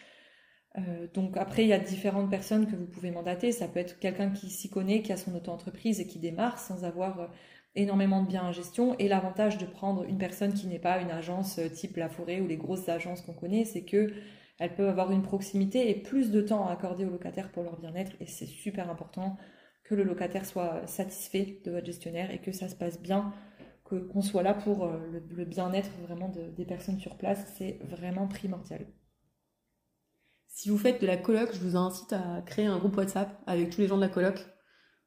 Euh, 0.77 1.07
donc 1.13 1.38
après, 1.38 1.63
il 1.63 1.69
y 1.69 1.74
a 1.74 1.79
différentes 1.79 2.29
personnes 2.29 2.67
que 2.69 2.75
vous 2.75 2.88
pouvez 2.88 3.12
mandater. 3.12 3.51
Ça 3.51 3.67
peut 3.67 3.79
être 3.79 4.00
quelqu'un 4.00 4.31
qui 4.31 4.50
s'y 4.50 4.69
connaît, 4.69 5.01
qui 5.01 5.12
a 5.12 5.17
son 5.17 5.34
auto-entreprise 5.36 6.00
et 6.00 6.07
qui 6.07 6.19
démarre 6.19 6.60
sans 6.60 6.84
avoir 6.84 7.19
euh, 7.19 7.27
énormément 7.75 8.22
de 8.24 8.27
biens 8.27 8.44
en 8.44 8.51
gestion. 8.51 8.96
Et 9.00 9.08
l'avantage 9.08 9.58
de 9.58 9.65
prendre 9.65 10.03
une 10.03 10.17
personne 10.17 10.53
qui 10.53 10.67
n'est 10.67 10.79
pas 10.79 11.00
une 11.01 11.12
agence 11.12 11.60
euh, 11.60 11.70
type 11.70 11.98
La 11.98 12.10
Forêt 12.10 12.41
ou 12.41 12.48
les 12.48 12.58
grosses 12.58 12.89
agences 12.89 13.22
qu'on 13.22 13.34
connaît, 13.34 13.65
c'est 13.65 13.84
que 13.84 14.12
elles 14.58 14.74
peuvent 14.75 14.89
avoir 14.89 15.12
une 15.12 15.22
proximité 15.22 15.89
et 15.89 15.96
plus 15.96 16.32
de 16.32 16.41
temps 16.41 16.67
à 16.67 16.72
accorder 16.72 17.05
aux 17.05 17.10
locataires 17.10 17.51
pour 17.51 17.63
leur 17.63 17.77
bien-être. 17.77 18.13
Et 18.22 18.25
c'est 18.25 18.46
super 18.46 18.89
important 18.89 19.38
que 19.84 19.96
le 19.96 20.03
locataire 20.03 20.46
soit 20.46 20.88
satisfait 20.88 21.62
de 21.65 21.72
votre 21.72 21.86
gestionnaire 21.86 22.32
et 22.32 22.39
que 22.39 22.51
ça 22.51 22.70
se 22.70 22.75
passe 22.75 23.01
bien, 23.01 23.34
que 23.84 23.96
qu'on 23.96 24.22
soit 24.22 24.44
là 24.44 24.53
pour 24.53 24.88
le, 24.88 25.46
bien-être 25.46 25.91
vraiment 26.08 26.29
des 26.29 26.65
personnes 26.65 27.00
sur 27.00 27.17
place. 27.17 27.46
C'est 27.58 27.79
vraiment 27.84 28.27
primordial. 28.27 28.88
Si 30.48 30.70
vous 30.70 30.77
faites 30.77 31.01
de 31.01 31.05
la 31.05 31.17
coloc, 31.17 31.50
je 31.53 31.60
vous 31.60 31.75
incite 31.75 32.13
à 32.13 32.41
créer 32.46 32.65
un 32.65 32.77
groupe 32.77 32.96
WhatsApp 32.96 33.38
avec 33.46 33.72
tous 33.72 33.82
les 33.82 33.88
gens 33.88 33.98
de 33.98 34.01
la 34.01 34.08
coloc 34.08 34.39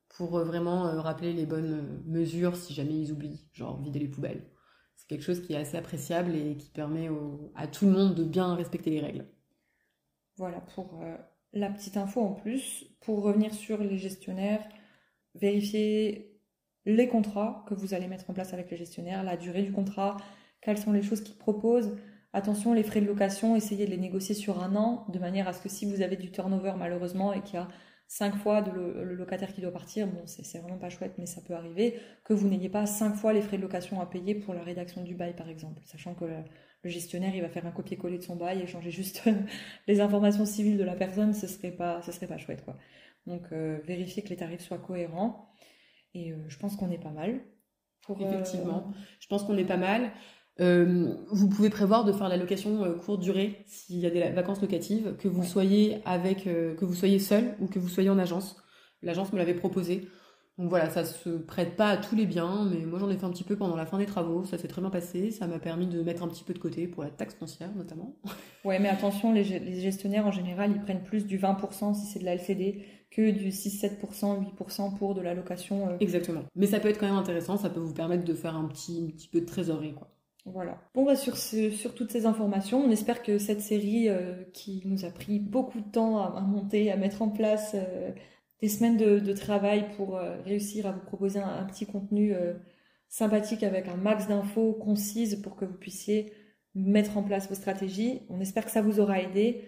pour 0.09 0.37
euh, 0.37 0.45
vraiment 0.45 0.87
euh, 0.87 1.01
rappeler 1.01 1.33
les 1.33 1.47
bonnes 1.47 1.73
euh, 1.73 2.03
mesures 2.07 2.57
si 2.57 2.75
jamais 2.75 2.95
ils 2.95 3.13
oublient, 3.13 3.49
genre 3.53 3.81
vider 3.81 3.99
les 3.99 4.09
poubelles. 4.09 4.45
C'est 4.97 5.07
quelque 5.07 5.25
chose 5.25 5.41
qui 5.41 5.53
est 5.53 5.57
assez 5.57 5.77
appréciable 5.77 6.35
et 6.35 6.57
qui 6.57 6.71
permet 6.71 7.09
à 7.55 7.69
tout 7.69 7.87
le 7.87 7.93
monde 7.93 8.15
de 8.15 8.25
bien 8.25 8.55
respecter 8.57 8.91
les 8.91 9.01
règles. 9.01 9.27
Voilà 10.37 10.61
pour 10.61 11.01
la 11.53 11.71
petite 11.71 11.97
info 11.97 12.21
en 12.21 12.33
plus. 12.33 12.85
Pour 13.01 13.23
revenir 13.23 13.55
sur 13.55 13.79
les 13.79 13.97
gestionnaires, 13.97 14.69
vérifiez 15.37 16.41
les 16.85 17.07
contrats 17.07 17.65
que 17.69 17.75
vous 17.75 17.95
allez 17.95 18.09
mettre 18.09 18.29
en 18.29 18.35
place 18.35 18.53
avec 18.53 18.73
le 18.73 18.77
gestionnaire, 18.77 19.23
la 19.23 19.37
durée 19.37 19.63
du 19.63 19.73
contrat, 19.73 20.17
quelles 20.61 20.79
sont 20.79 20.93
les 20.93 21.03
choses 21.03 21.23
qu'ils 21.23 21.39
proposent. 21.39 21.97
Attention, 22.33 22.73
les 22.73 22.83
frais 22.83 23.01
de 23.01 23.07
location, 23.07 23.55
essayez 23.55 23.87
de 23.87 23.91
les 23.91 23.99
négocier 23.99 24.35
sur 24.35 24.61
un 24.63 24.75
an, 24.75 25.07
de 25.09 25.19
manière 25.21 25.47
à 25.47 25.53
ce 25.53 25.63
que 25.63 25.69
si 25.69 25.87
vous 25.87 26.03
avez 26.03 26.17
du 26.17 26.33
turnover 26.33 26.75
malheureusement 26.77 27.33
et 27.33 27.41
qu'il 27.43 27.55
y 27.55 27.59
a 27.59 27.69
cinq 28.09 28.37
fois 28.37 28.63
le, 28.63 29.15
locataire 29.15 29.53
qui 29.53 29.61
doit 29.61 29.71
partir, 29.71 30.07
bon, 30.09 30.23
c'est 30.27 30.59
vraiment 30.59 30.79
pas 30.79 30.89
chouette, 30.89 31.15
mais 31.19 31.27
ça 31.27 31.43
peut 31.43 31.55
arriver, 31.55 32.01
que 32.25 32.33
vous 32.33 32.49
n'ayez 32.49 32.71
pas 32.71 32.87
cinq 32.87 33.15
fois 33.15 33.33
les 33.33 33.43
frais 33.43 33.59
de 33.59 33.63
location 33.63 34.01
à 34.01 34.07
payer 34.07 34.35
pour 34.35 34.55
la 34.55 34.63
rédaction 34.63 35.05
du 35.05 35.15
bail, 35.15 35.37
par 35.37 35.49
exemple, 35.49 35.81
sachant 35.85 36.15
que 36.15 36.25
le, 36.25 36.43
gestionnaire, 36.85 37.35
il 37.35 37.43
va 37.43 37.51
faire 37.51 37.67
un 37.67 37.71
copier-coller 37.71 38.17
de 38.17 38.23
son 38.23 38.37
bail 38.37 38.63
et 38.63 38.67
changer 38.67 38.91
juste 38.91 39.23
les 39.87 40.01
informations 40.01 40.47
civiles 40.47 40.79
de 40.79 40.85
la 40.85 40.97
personne, 40.97 41.35
ce 41.35 41.47
serait 41.47 41.71
pas, 41.71 42.01
ce 42.03 42.11
serait 42.13 42.27
pas 42.27 42.39
chouette, 42.39 42.65
quoi. 42.65 42.77
Donc, 43.27 43.43
euh, 43.53 43.79
vérifiez 43.85 44.23
que 44.23 44.31
les 44.31 44.37
tarifs 44.37 44.63
soient 44.63 44.79
cohérents, 44.79 45.53
et 46.15 46.33
euh, 46.33 46.37
je 46.49 46.59
pense 46.59 46.77
qu'on 46.77 46.91
est 46.91 46.99
pas 47.03 47.11
mal. 47.11 47.41
Euh, 48.09 48.15
Effectivement, 48.21 48.91
je 49.21 49.27
pense 49.27 49.43
qu'on 49.45 49.59
est 49.59 49.67
pas 49.67 49.77
mal. 49.77 50.11
Euh, 50.61 51.15
vous 51.31 51.49
pouvez 51.49 51.71
prévoir 51.71 52.05
de 52.05 52.13
faire 52.13 52.29
la 52.29 52.37
location 52.37 52.85
euh, 52.85 52.95
courte 52.95 53.21
durée 53.21 53.65
s'il 53.67 53.99
y 53.99 54.07
a 54.07 54.11
des 54.11 54.29
vacances 54.31 54.61
locatives, 54.61 55.15
que 55.19 55.29
vous 55.29 55.45
soyez 55.45 55.99
avec, 56.05 56.47
euh, 56.47 56.75
que 56.75 56.85
vous 56.85 56.95
soyez 56.95 57.19
seul 57.19 57.55
ou 57.61 57.67
que 57.67 57.79
vous 57.79 57.89
soyez 57.89 58.11
en 58.11 58.19
agence. 58.19 58.57
L'agence 59.03 59.33
me 59.33 59.39
l'avait 59.39 59.55
proposé. 59.55 60.09
Donc 60.59 60.71
voilà, 60.71 60.91
ça 60.91 61.05
se 61.05 61.29
prête 61.29 61.77
pas 61.77 61.91
à 61.91 61.97
tous 61.97 62.17
les 62.17 62.27
biens, 62.27 62.69
mais 62.69 62.85
moi 62.85 62.99
j'en 62.99 63.09
ai 63.09 63.17
fait 63.17 63.25
un 63.25 63.31
petit 63.31 63.45
peu 63.45 63.55
pendant 63.55 63.77
la 63.77 63.87
fin 63.87 63.97
des 63.97 64.07
travaux, 64.07 64.45
ça 64.45 64.59
s'est 64.59 64.67
très 64.67 64.81
bien 64.81 64.91
passé, 64.91 65.31
ça 65.31 65.47
m'a 65.47 65.61
permis 65.61 65.87
de 65.87 66.03
mettre 66.03 66.25
un 66.25 66.29
petit 66.29 66.43
peu 66.43 66.53
de 66.53 66.59
côté 66.59 66.89
pour 66.89 67.05
la 67.05 67.11
taxe 67.11 67.35
foncière 67.35 67.71
notamment. 67.77 68.17
Ouais, 68.65 68.81
mais 68.81 68.89
attention, 68.89 69.33
les, 69.33 69.45
gestionnaires 69.45 70.27
en 70.27 70.33
général, 70.33 70.73
ils 70.73 70.81
prennent 70.81 71.05
plus 71.05 71.27
du 71.27 71.39
20% 71.39 71.95
si 71.95 72.07
c'est 72.07 72.19
de 72.19 72.25
la 72.25 72.35
LCD 72.35 72.85
que 73.09 73.31
du 73.31 73.51
6-7%, 73.51 74.45
8% 74.59 74.99
pour 74.99 75.15
de 75.15 75.23
la 75.23 75.33
location. 75.33 75.97
Exactement. 76.01 76.43
Mais 76.57 76.67
ça 76.67 76.81
peut 76.81 76.89
être 76.89 76.99
quand 76.99 77.07
même 77.07 77.15
intéressant, 77.15 77.57
ça 77.57 77.71
peut 77.71 77.81
vous 77.81 77.95
permettre 77.95 78.25
de 78.25 78.35
faire 78.35 78.57
un 78.57 78.67
petit, 78.67 79.07
un 79.07 79.17
petit 79.17 79.29
peu 79.29 79.41
de 79.41 79.47
trésorerie 79.47 79.95
quoi. 79.95 80.11
Voilà. 80.53 80.79
Bon, 80.95 81.05
bah 81.05 81.17
sur, 81.17 81.35
toutes 81.95 82.11
ces 82.11 82.27
informations, 82.27 82.81
on 82.85 82.91
espère 82.91 83.23
que 83.23 83.39
cette 83.39 83.61
série 83.61 84.09
euh, 84.09 84.45
qui 84.53 84.83
nous 84.85 85.05
a 85.05 85.11
pris 85.11 85.39
beaucoup 85.39 85.81
de 85.81 85.91
temps 85.91 86.19
à, 86.19 86.41
monter, 86.41 86.91
à 86.91 86.97
mettre 86.97 87.23
en 87.23 87.29
place, 87.29 87.73
euh, 87.75 88.13
des 88.61 88.69
semaines 88.69 88.97
de, 88.97 89.33
travail 89.33 89.89
pour 89.97 90.17
euh, 90.17 90.41
réussir 90.43 90.87
à 90.87 90.93
vous 90.93 91.01
proposer 91.01 91.39
un, 91.39 91.65
petit 91.65 91.87
contenu 91.87 92.35
sympathique 93.09 93.63
avec 93.63 93.89
un 93.89 93.97
max 93.97 94.27
d'infos 94.27 94.73
concises 94.75 95.41
pour 95.43 95.57
que 95.57 95.65
vous 95.65 95.77
puissiez 95.77 96.33
mettre 96.75 97.17
en 97.17 97.23
place 97.23 97.49
vos 97.49 97.55
stratégies. 97.55 98.23
On 98.29 98.41
espère 98.41 98.65
que 98.65 98.71
ça 98.71 98.83
vous 98.83 99.01
aura 99.01 99.21
aidé, 99.21 99.65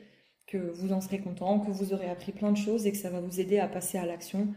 que 0.46 0.58
vous 0.58 0.92
en 0.92 1.00
serez 1.00 1.20
content, 1.20 1.60
que 1.60 1.70
vous 1.70 1.92
aurez 1.92 2.10
appris 2.10 2.32
plein 2.32 2.50
de 2.50 2.56
choses 2.56 2.86
et 2.86 2.92
que 2.92 2.98
ça 2.98 3.10
va 3.10 3.20
vous 3.20 3.40
aider 3.40 3.58
à 3.58 3.68
passer 3.68 3.98
à 3.98 4.06
l'action. 4.06 4.48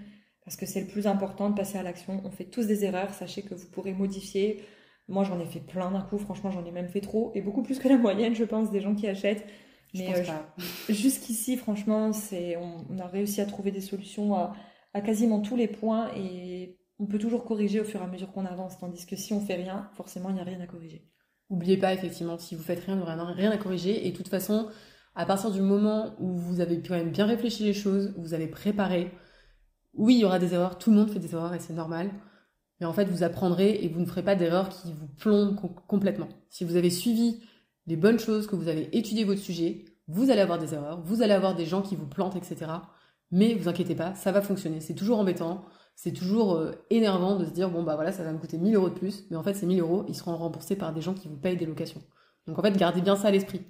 parce 0.45 0.57
que 0.57 0.65
c'est 0.65 0.81
le 0.81 0.87
plus 0.87 1.07
important 1.07 1.49
de 1.49 1.55
passer 1.55 1.77
à 1.77 1.83
l'action. 1.83 2.21
On 2.25 2.31
fait 2.31 2.45
tous 2.45 2.65
des 2.65 2.85
erreurs, 2.85 3.13
sachez 3.13 3.43
que 3.43 3.53
vous 3.53 3.67
pourrez 3.67 3.93
modifier. 3.93 4.63
Moi, 5.07 5.23
j'en 5.23 5.39
ai 5.39 5.45
fait 5.45 5.59
plein 5.59 5.91
d'un 5.91 6.01
coup, 6.01 6.17
franchement, 6.17 6.51
j'en 6.51 6.65
ai 6.65 6.71
même 6.71 6.87
fait 6.87 7.01
trop, 7.01 7.31
et 7.35 7.41
beaucoup 7.41 7.63
plus 7.63 7.79
que 7.79 7.87
la 7.87 7.97
moyenne, 7.97 8.35
je 8.35 8.43
pense, 8.43 8.71
des 8.71 8.81
gens 8.81 8.95
qui 8.95 9.07
achètent. 9.07 9.45
Mais 9.93 10.09
euh, 10.15 10.23
jusqu'ici, 10.89 11.57
franchement, 11.57 12.13
c'est, 12.13 12.57
on, 12.57 12.97
a 12.97 13.07
réussi 13.07 13.41
à 13.41 13.45
trouver 13.45 13.71
des 13.71 13.81
solutions 13.81 14.33
à, 14.35 14.55
à, 14.93 15.01
quasiment 15.01 15.41
tous 15.41 15.55
les 15.55 15.67
points, 15.67 16.09
et 16.15 16.79
on 16.99 17.05
peut 17.05 17.19
toujours 17.19 17.43
corriger 17.43 17.79
au 17.79 17.83
fur 17.83 18.01
et 18.01 18.03
à 18.03 18.07
mesure 18.07 18.31
qu'on 18.31 18.45
avance, 18.45 18.79
tandis 18.79 19.05
que 19.05 19.15
si 19.15 19.33
on 19.33 19.41
fait 19.41 19.55
rien, 19.55 19.89
forcément, 19.95 20.29
il 20.29 20.35
n'y 20.35 20.41
a 20.41 20.45
rien 20.45 20.61
à 20.61 20.67
corriger. 20.67 21.07
Oubliez 21.49 21.77
pas, 21.77 21.93
effectivement, 21.93 22.37
si 22.37 22.55
vous 22.55 22.63
faites 22.63 22.79
rien, 22.79 22.95
vous 22.95 23.05
n'aurez 23.05 23.33
rien 23.33 23.51
à 23.51 23.57
corriger, 23.57 24.07
et 24.07 24.11
de 24.11 24.17
toute 24.17 24.29
façon, 24.29 24.69
à 25.15 25.25
partir 25.25 25.51
du 25.51 25.61
moment 25.61 26.15
où 26.19 26.37
vous 26.37 26.59
avez 26.59 26.81
quand 26.81 26.95
même 26.95 27.11
bien 27.11 27.25
réfléchi 27.25 27.63
les 27.63 27.73
choses, 27.73 28.13
vous 28.17 28.33
avez 28.33 28.47
préparé, 28.47 29.11
oui, 29.93 30.15
il 30.15 30.21
y 30.21 30.25
aura 30.25 30.39
des 30.39 30.53
erreurs, 30.53 30.77
tout 30.77 30.89
le 30.89 30.97
monde 30.97 31.11
fait 31.11 31.19
des 31.19 31.33
erreurs 31.33 31.53
et 31.53 31.59
c'est 31.59 31.73
normal. 31.73 32.09
Mais 32.79 32.85
en 32.85 32.93
fait, 32.93 33.05
vous 33.05 33.23
apprendrez 33.23 33.83
et 33.83 33.87
vous 33.87 33.99
ne 33.99 34.05
ferez 34.05 34.23
pas 34.23 34.35
d'erreurs 34.35 34.69
qui 34.69 34.91
vous 34.91 35.07
plombent 35.07 35.55
complètement. 35.87 36.29
Si 36.49 36.63
vous 36.63 36.75
avez 36.75 36.89
suivi 36.89 37.41
les 37.87 37.95
bonnes 37.95 38.19
choses, 38.19 38.47
que 38.47 38.55
vous 38.55 38.67
avez 38.67 38.95
étudié 38.97 39.23
votre 39.23 39.41
sujet, 39.41 39.85
vous 40.07 40.29
allez 40.29 40.41
avoir 40.41 40.59
des 40.59 40.73
erreurs, 40.73 41.01
vous 41.01 41.21
allez 41.21 41.33
avoir 41.33 41.55
des 41.55 41.65
gens 41.65 41.81
qui 41.81 41.95
vous 41.95 42.07
plantent, 42.07 42.35
etc. 42.35 42.71
Mais 43.31 43.53
vous 43.53 43.67
inquiétez 43.67 43.95
pas, 43.95 44.13
ça 44.15 44.31
va 44.31 44.41
fonctionner. 44.41 44.79
C'est 44.79 44.93
toujours 44.93 45.19
embêtant, 45.19 45.65
c'est 45.95 46.11
toujours 46.11 46.55
euh, 46.55 46.71
énervant 46.89 47.37
de 47.37 47.45
se 47.45 47.51
dire 47.51 47.69
bon 47.69 47.83
bah 47.83 47.95
voilà, 47.95 48.11
ça 48.11 48.23
va 48.23 48.31
me 48.31 48.37
coûter 48.37 48.57
1000 48.57 48.75
euros 48.75 48.89
de 48.89 48.95
plus, 48.95 49.25
mais 49.29 49.37
en 49.37 49.43
fait 49.43 49.53
ces 49.53 49.65
1000 49.65 49.79
euros, 49.79 50.05
ils 50.07 50.15
seront 50.15 50.35
remboursés 50.35 50.75
par 50.75 50.93
des 50.93 51.01
gens 51.01 51.13
qui 51.13 51.27
vous 51.27 51.37
payent 51.37 51.57
des 51.57 51.65
locations. 51.65 52.01
Donc 52.47 52.59
en 52.59 52.61
fait, 52.61 52.75
gardez 52.77 53.01
bien 53.01 53.15
ça 53.15 53.29
à 53.29 53.31
l'esprit. 53.31 53.61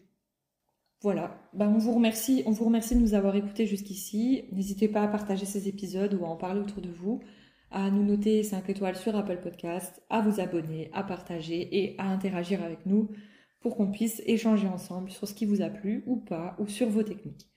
Voilà, 1.01 1.37
bah, 1.53 1.67
on 1.67 1.77
vous 1.77 1.93
remercie, 1.93 2.43
on 2.45 2.51
vous 2.51 2.65
remercie 2.65 2.95
de 2.95 3.01
nous 3.01 3.13
avoir 3.13 3.35
écoutés 3.35 3.65
jusqu'ici. 3.65 4.45
N'hésitez 4.53 4.87
pas 4.87 5.03
à 5.03 5.07
partager 5.07 5.45
ces 5.45 5.67
épisodes 5.67 6.13
ou 6.13 6.25
à 6.25 6.29
en 6.29 6.37
parler 6.37 6.61
autour 6.61 6.81
de 6.81 6.89
vous, 6.89 7.21
à 7.73 7.89
nous 7.89 8.03
noter 8.03 8.43
5 8.43 8.69
étoiles 8.69 8.95
sur 8.95 9.15
Apple 9.15 9.39
Podcast, 9.41 10.01
à 10.09 10.21
vous 10.21 10.39
abonner, 10.39 10.91
à 10.93 11.03
partager 11.03 11.67
et 11.75 11.95
à 11.97 12.07
interagir 12.07 12.63
avec 12.63 12.85
nous 12.85 13.09
pour 13.61 13.75
qu'on 13.75 13.91
puisse 13.91 14.21
échanger 14.27 14.67
ensemble 14.67 15.09
sur 15.09 15.27
ce 15.27 15.33
qui 15.33 15.45
vous 15.45 15.61
a 15.61 15.69
plu 15.69 16.03
ou 16.05 16.17
pas 16.17 16.55
ou 16.59 16.67
sur 16.67 16.87
vos 16.87 17.01
techniques. 17.01 17.49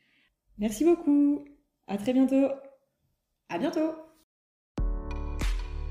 Merci 0.59 0.85
beaucoup. 0.85 1.45
À 1.87 1.99
très 1.99 2.15
bientôt. 2.15 2.49
À 3.51 3.59
bientôt. 3.59 3.93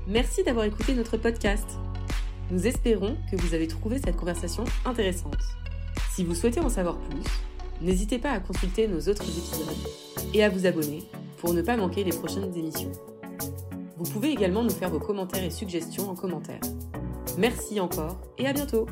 Merci 0.08 0.42
d'avoir 0.42 0.64
écouté 0.64 0.94
notre 0.94 1.16
podcast. 1.16 1.78
Nous 2.50 2.66
espérons 2.66 3.16
que 3.30 3.36
vous 3.36 3.54
avez 3.54 3.68
trouvé 3.68 3.98
cette 3.98 4.16
conversation 4.16 4.64
intéressante. 4.84 5.42
Si 6.10 6.24
vous 6.24 6.34
souhaitez 6.34 6.60
en 6.60 6.68
savoir 6.68 6.98
plus, 6.98 7.22
n'hésitez 7.80 8.18
pas 8.18 8.32
à 8.32 8.40
consulter 8.40 8.88
nos 8.88 9.00
autres 9.00 9.24
épisodes 9.24 10.34
et 10.34 10.42
à 10.42 10.48
vous 10.48 10.66
abonner 10.66 11.04
pour 11.38 11.54
ne 11.54 11.62
pas 11.62 11.76
manquer 11.76 12.02
les 12.02 12.10
prochaines 12.10 12.54
émissions. 12.56 12.92
Vous 13.96 14.04
pouvez 14.04 14.30
également 14.30 14.62
nous 14.62 14.70
faire 14.70 14.90
vos 14.90 15.00
commentaires 15.00 15.44
et 15.44 15.50
suggestions 15.50 16.10
en 16.10 16.14
commentaire. 16.14 16.60
Merci 17.38 17.80
encore 17.80 18.18
et 18.38 18.46
à 18.46 18.52
bientôt 18.52 18.86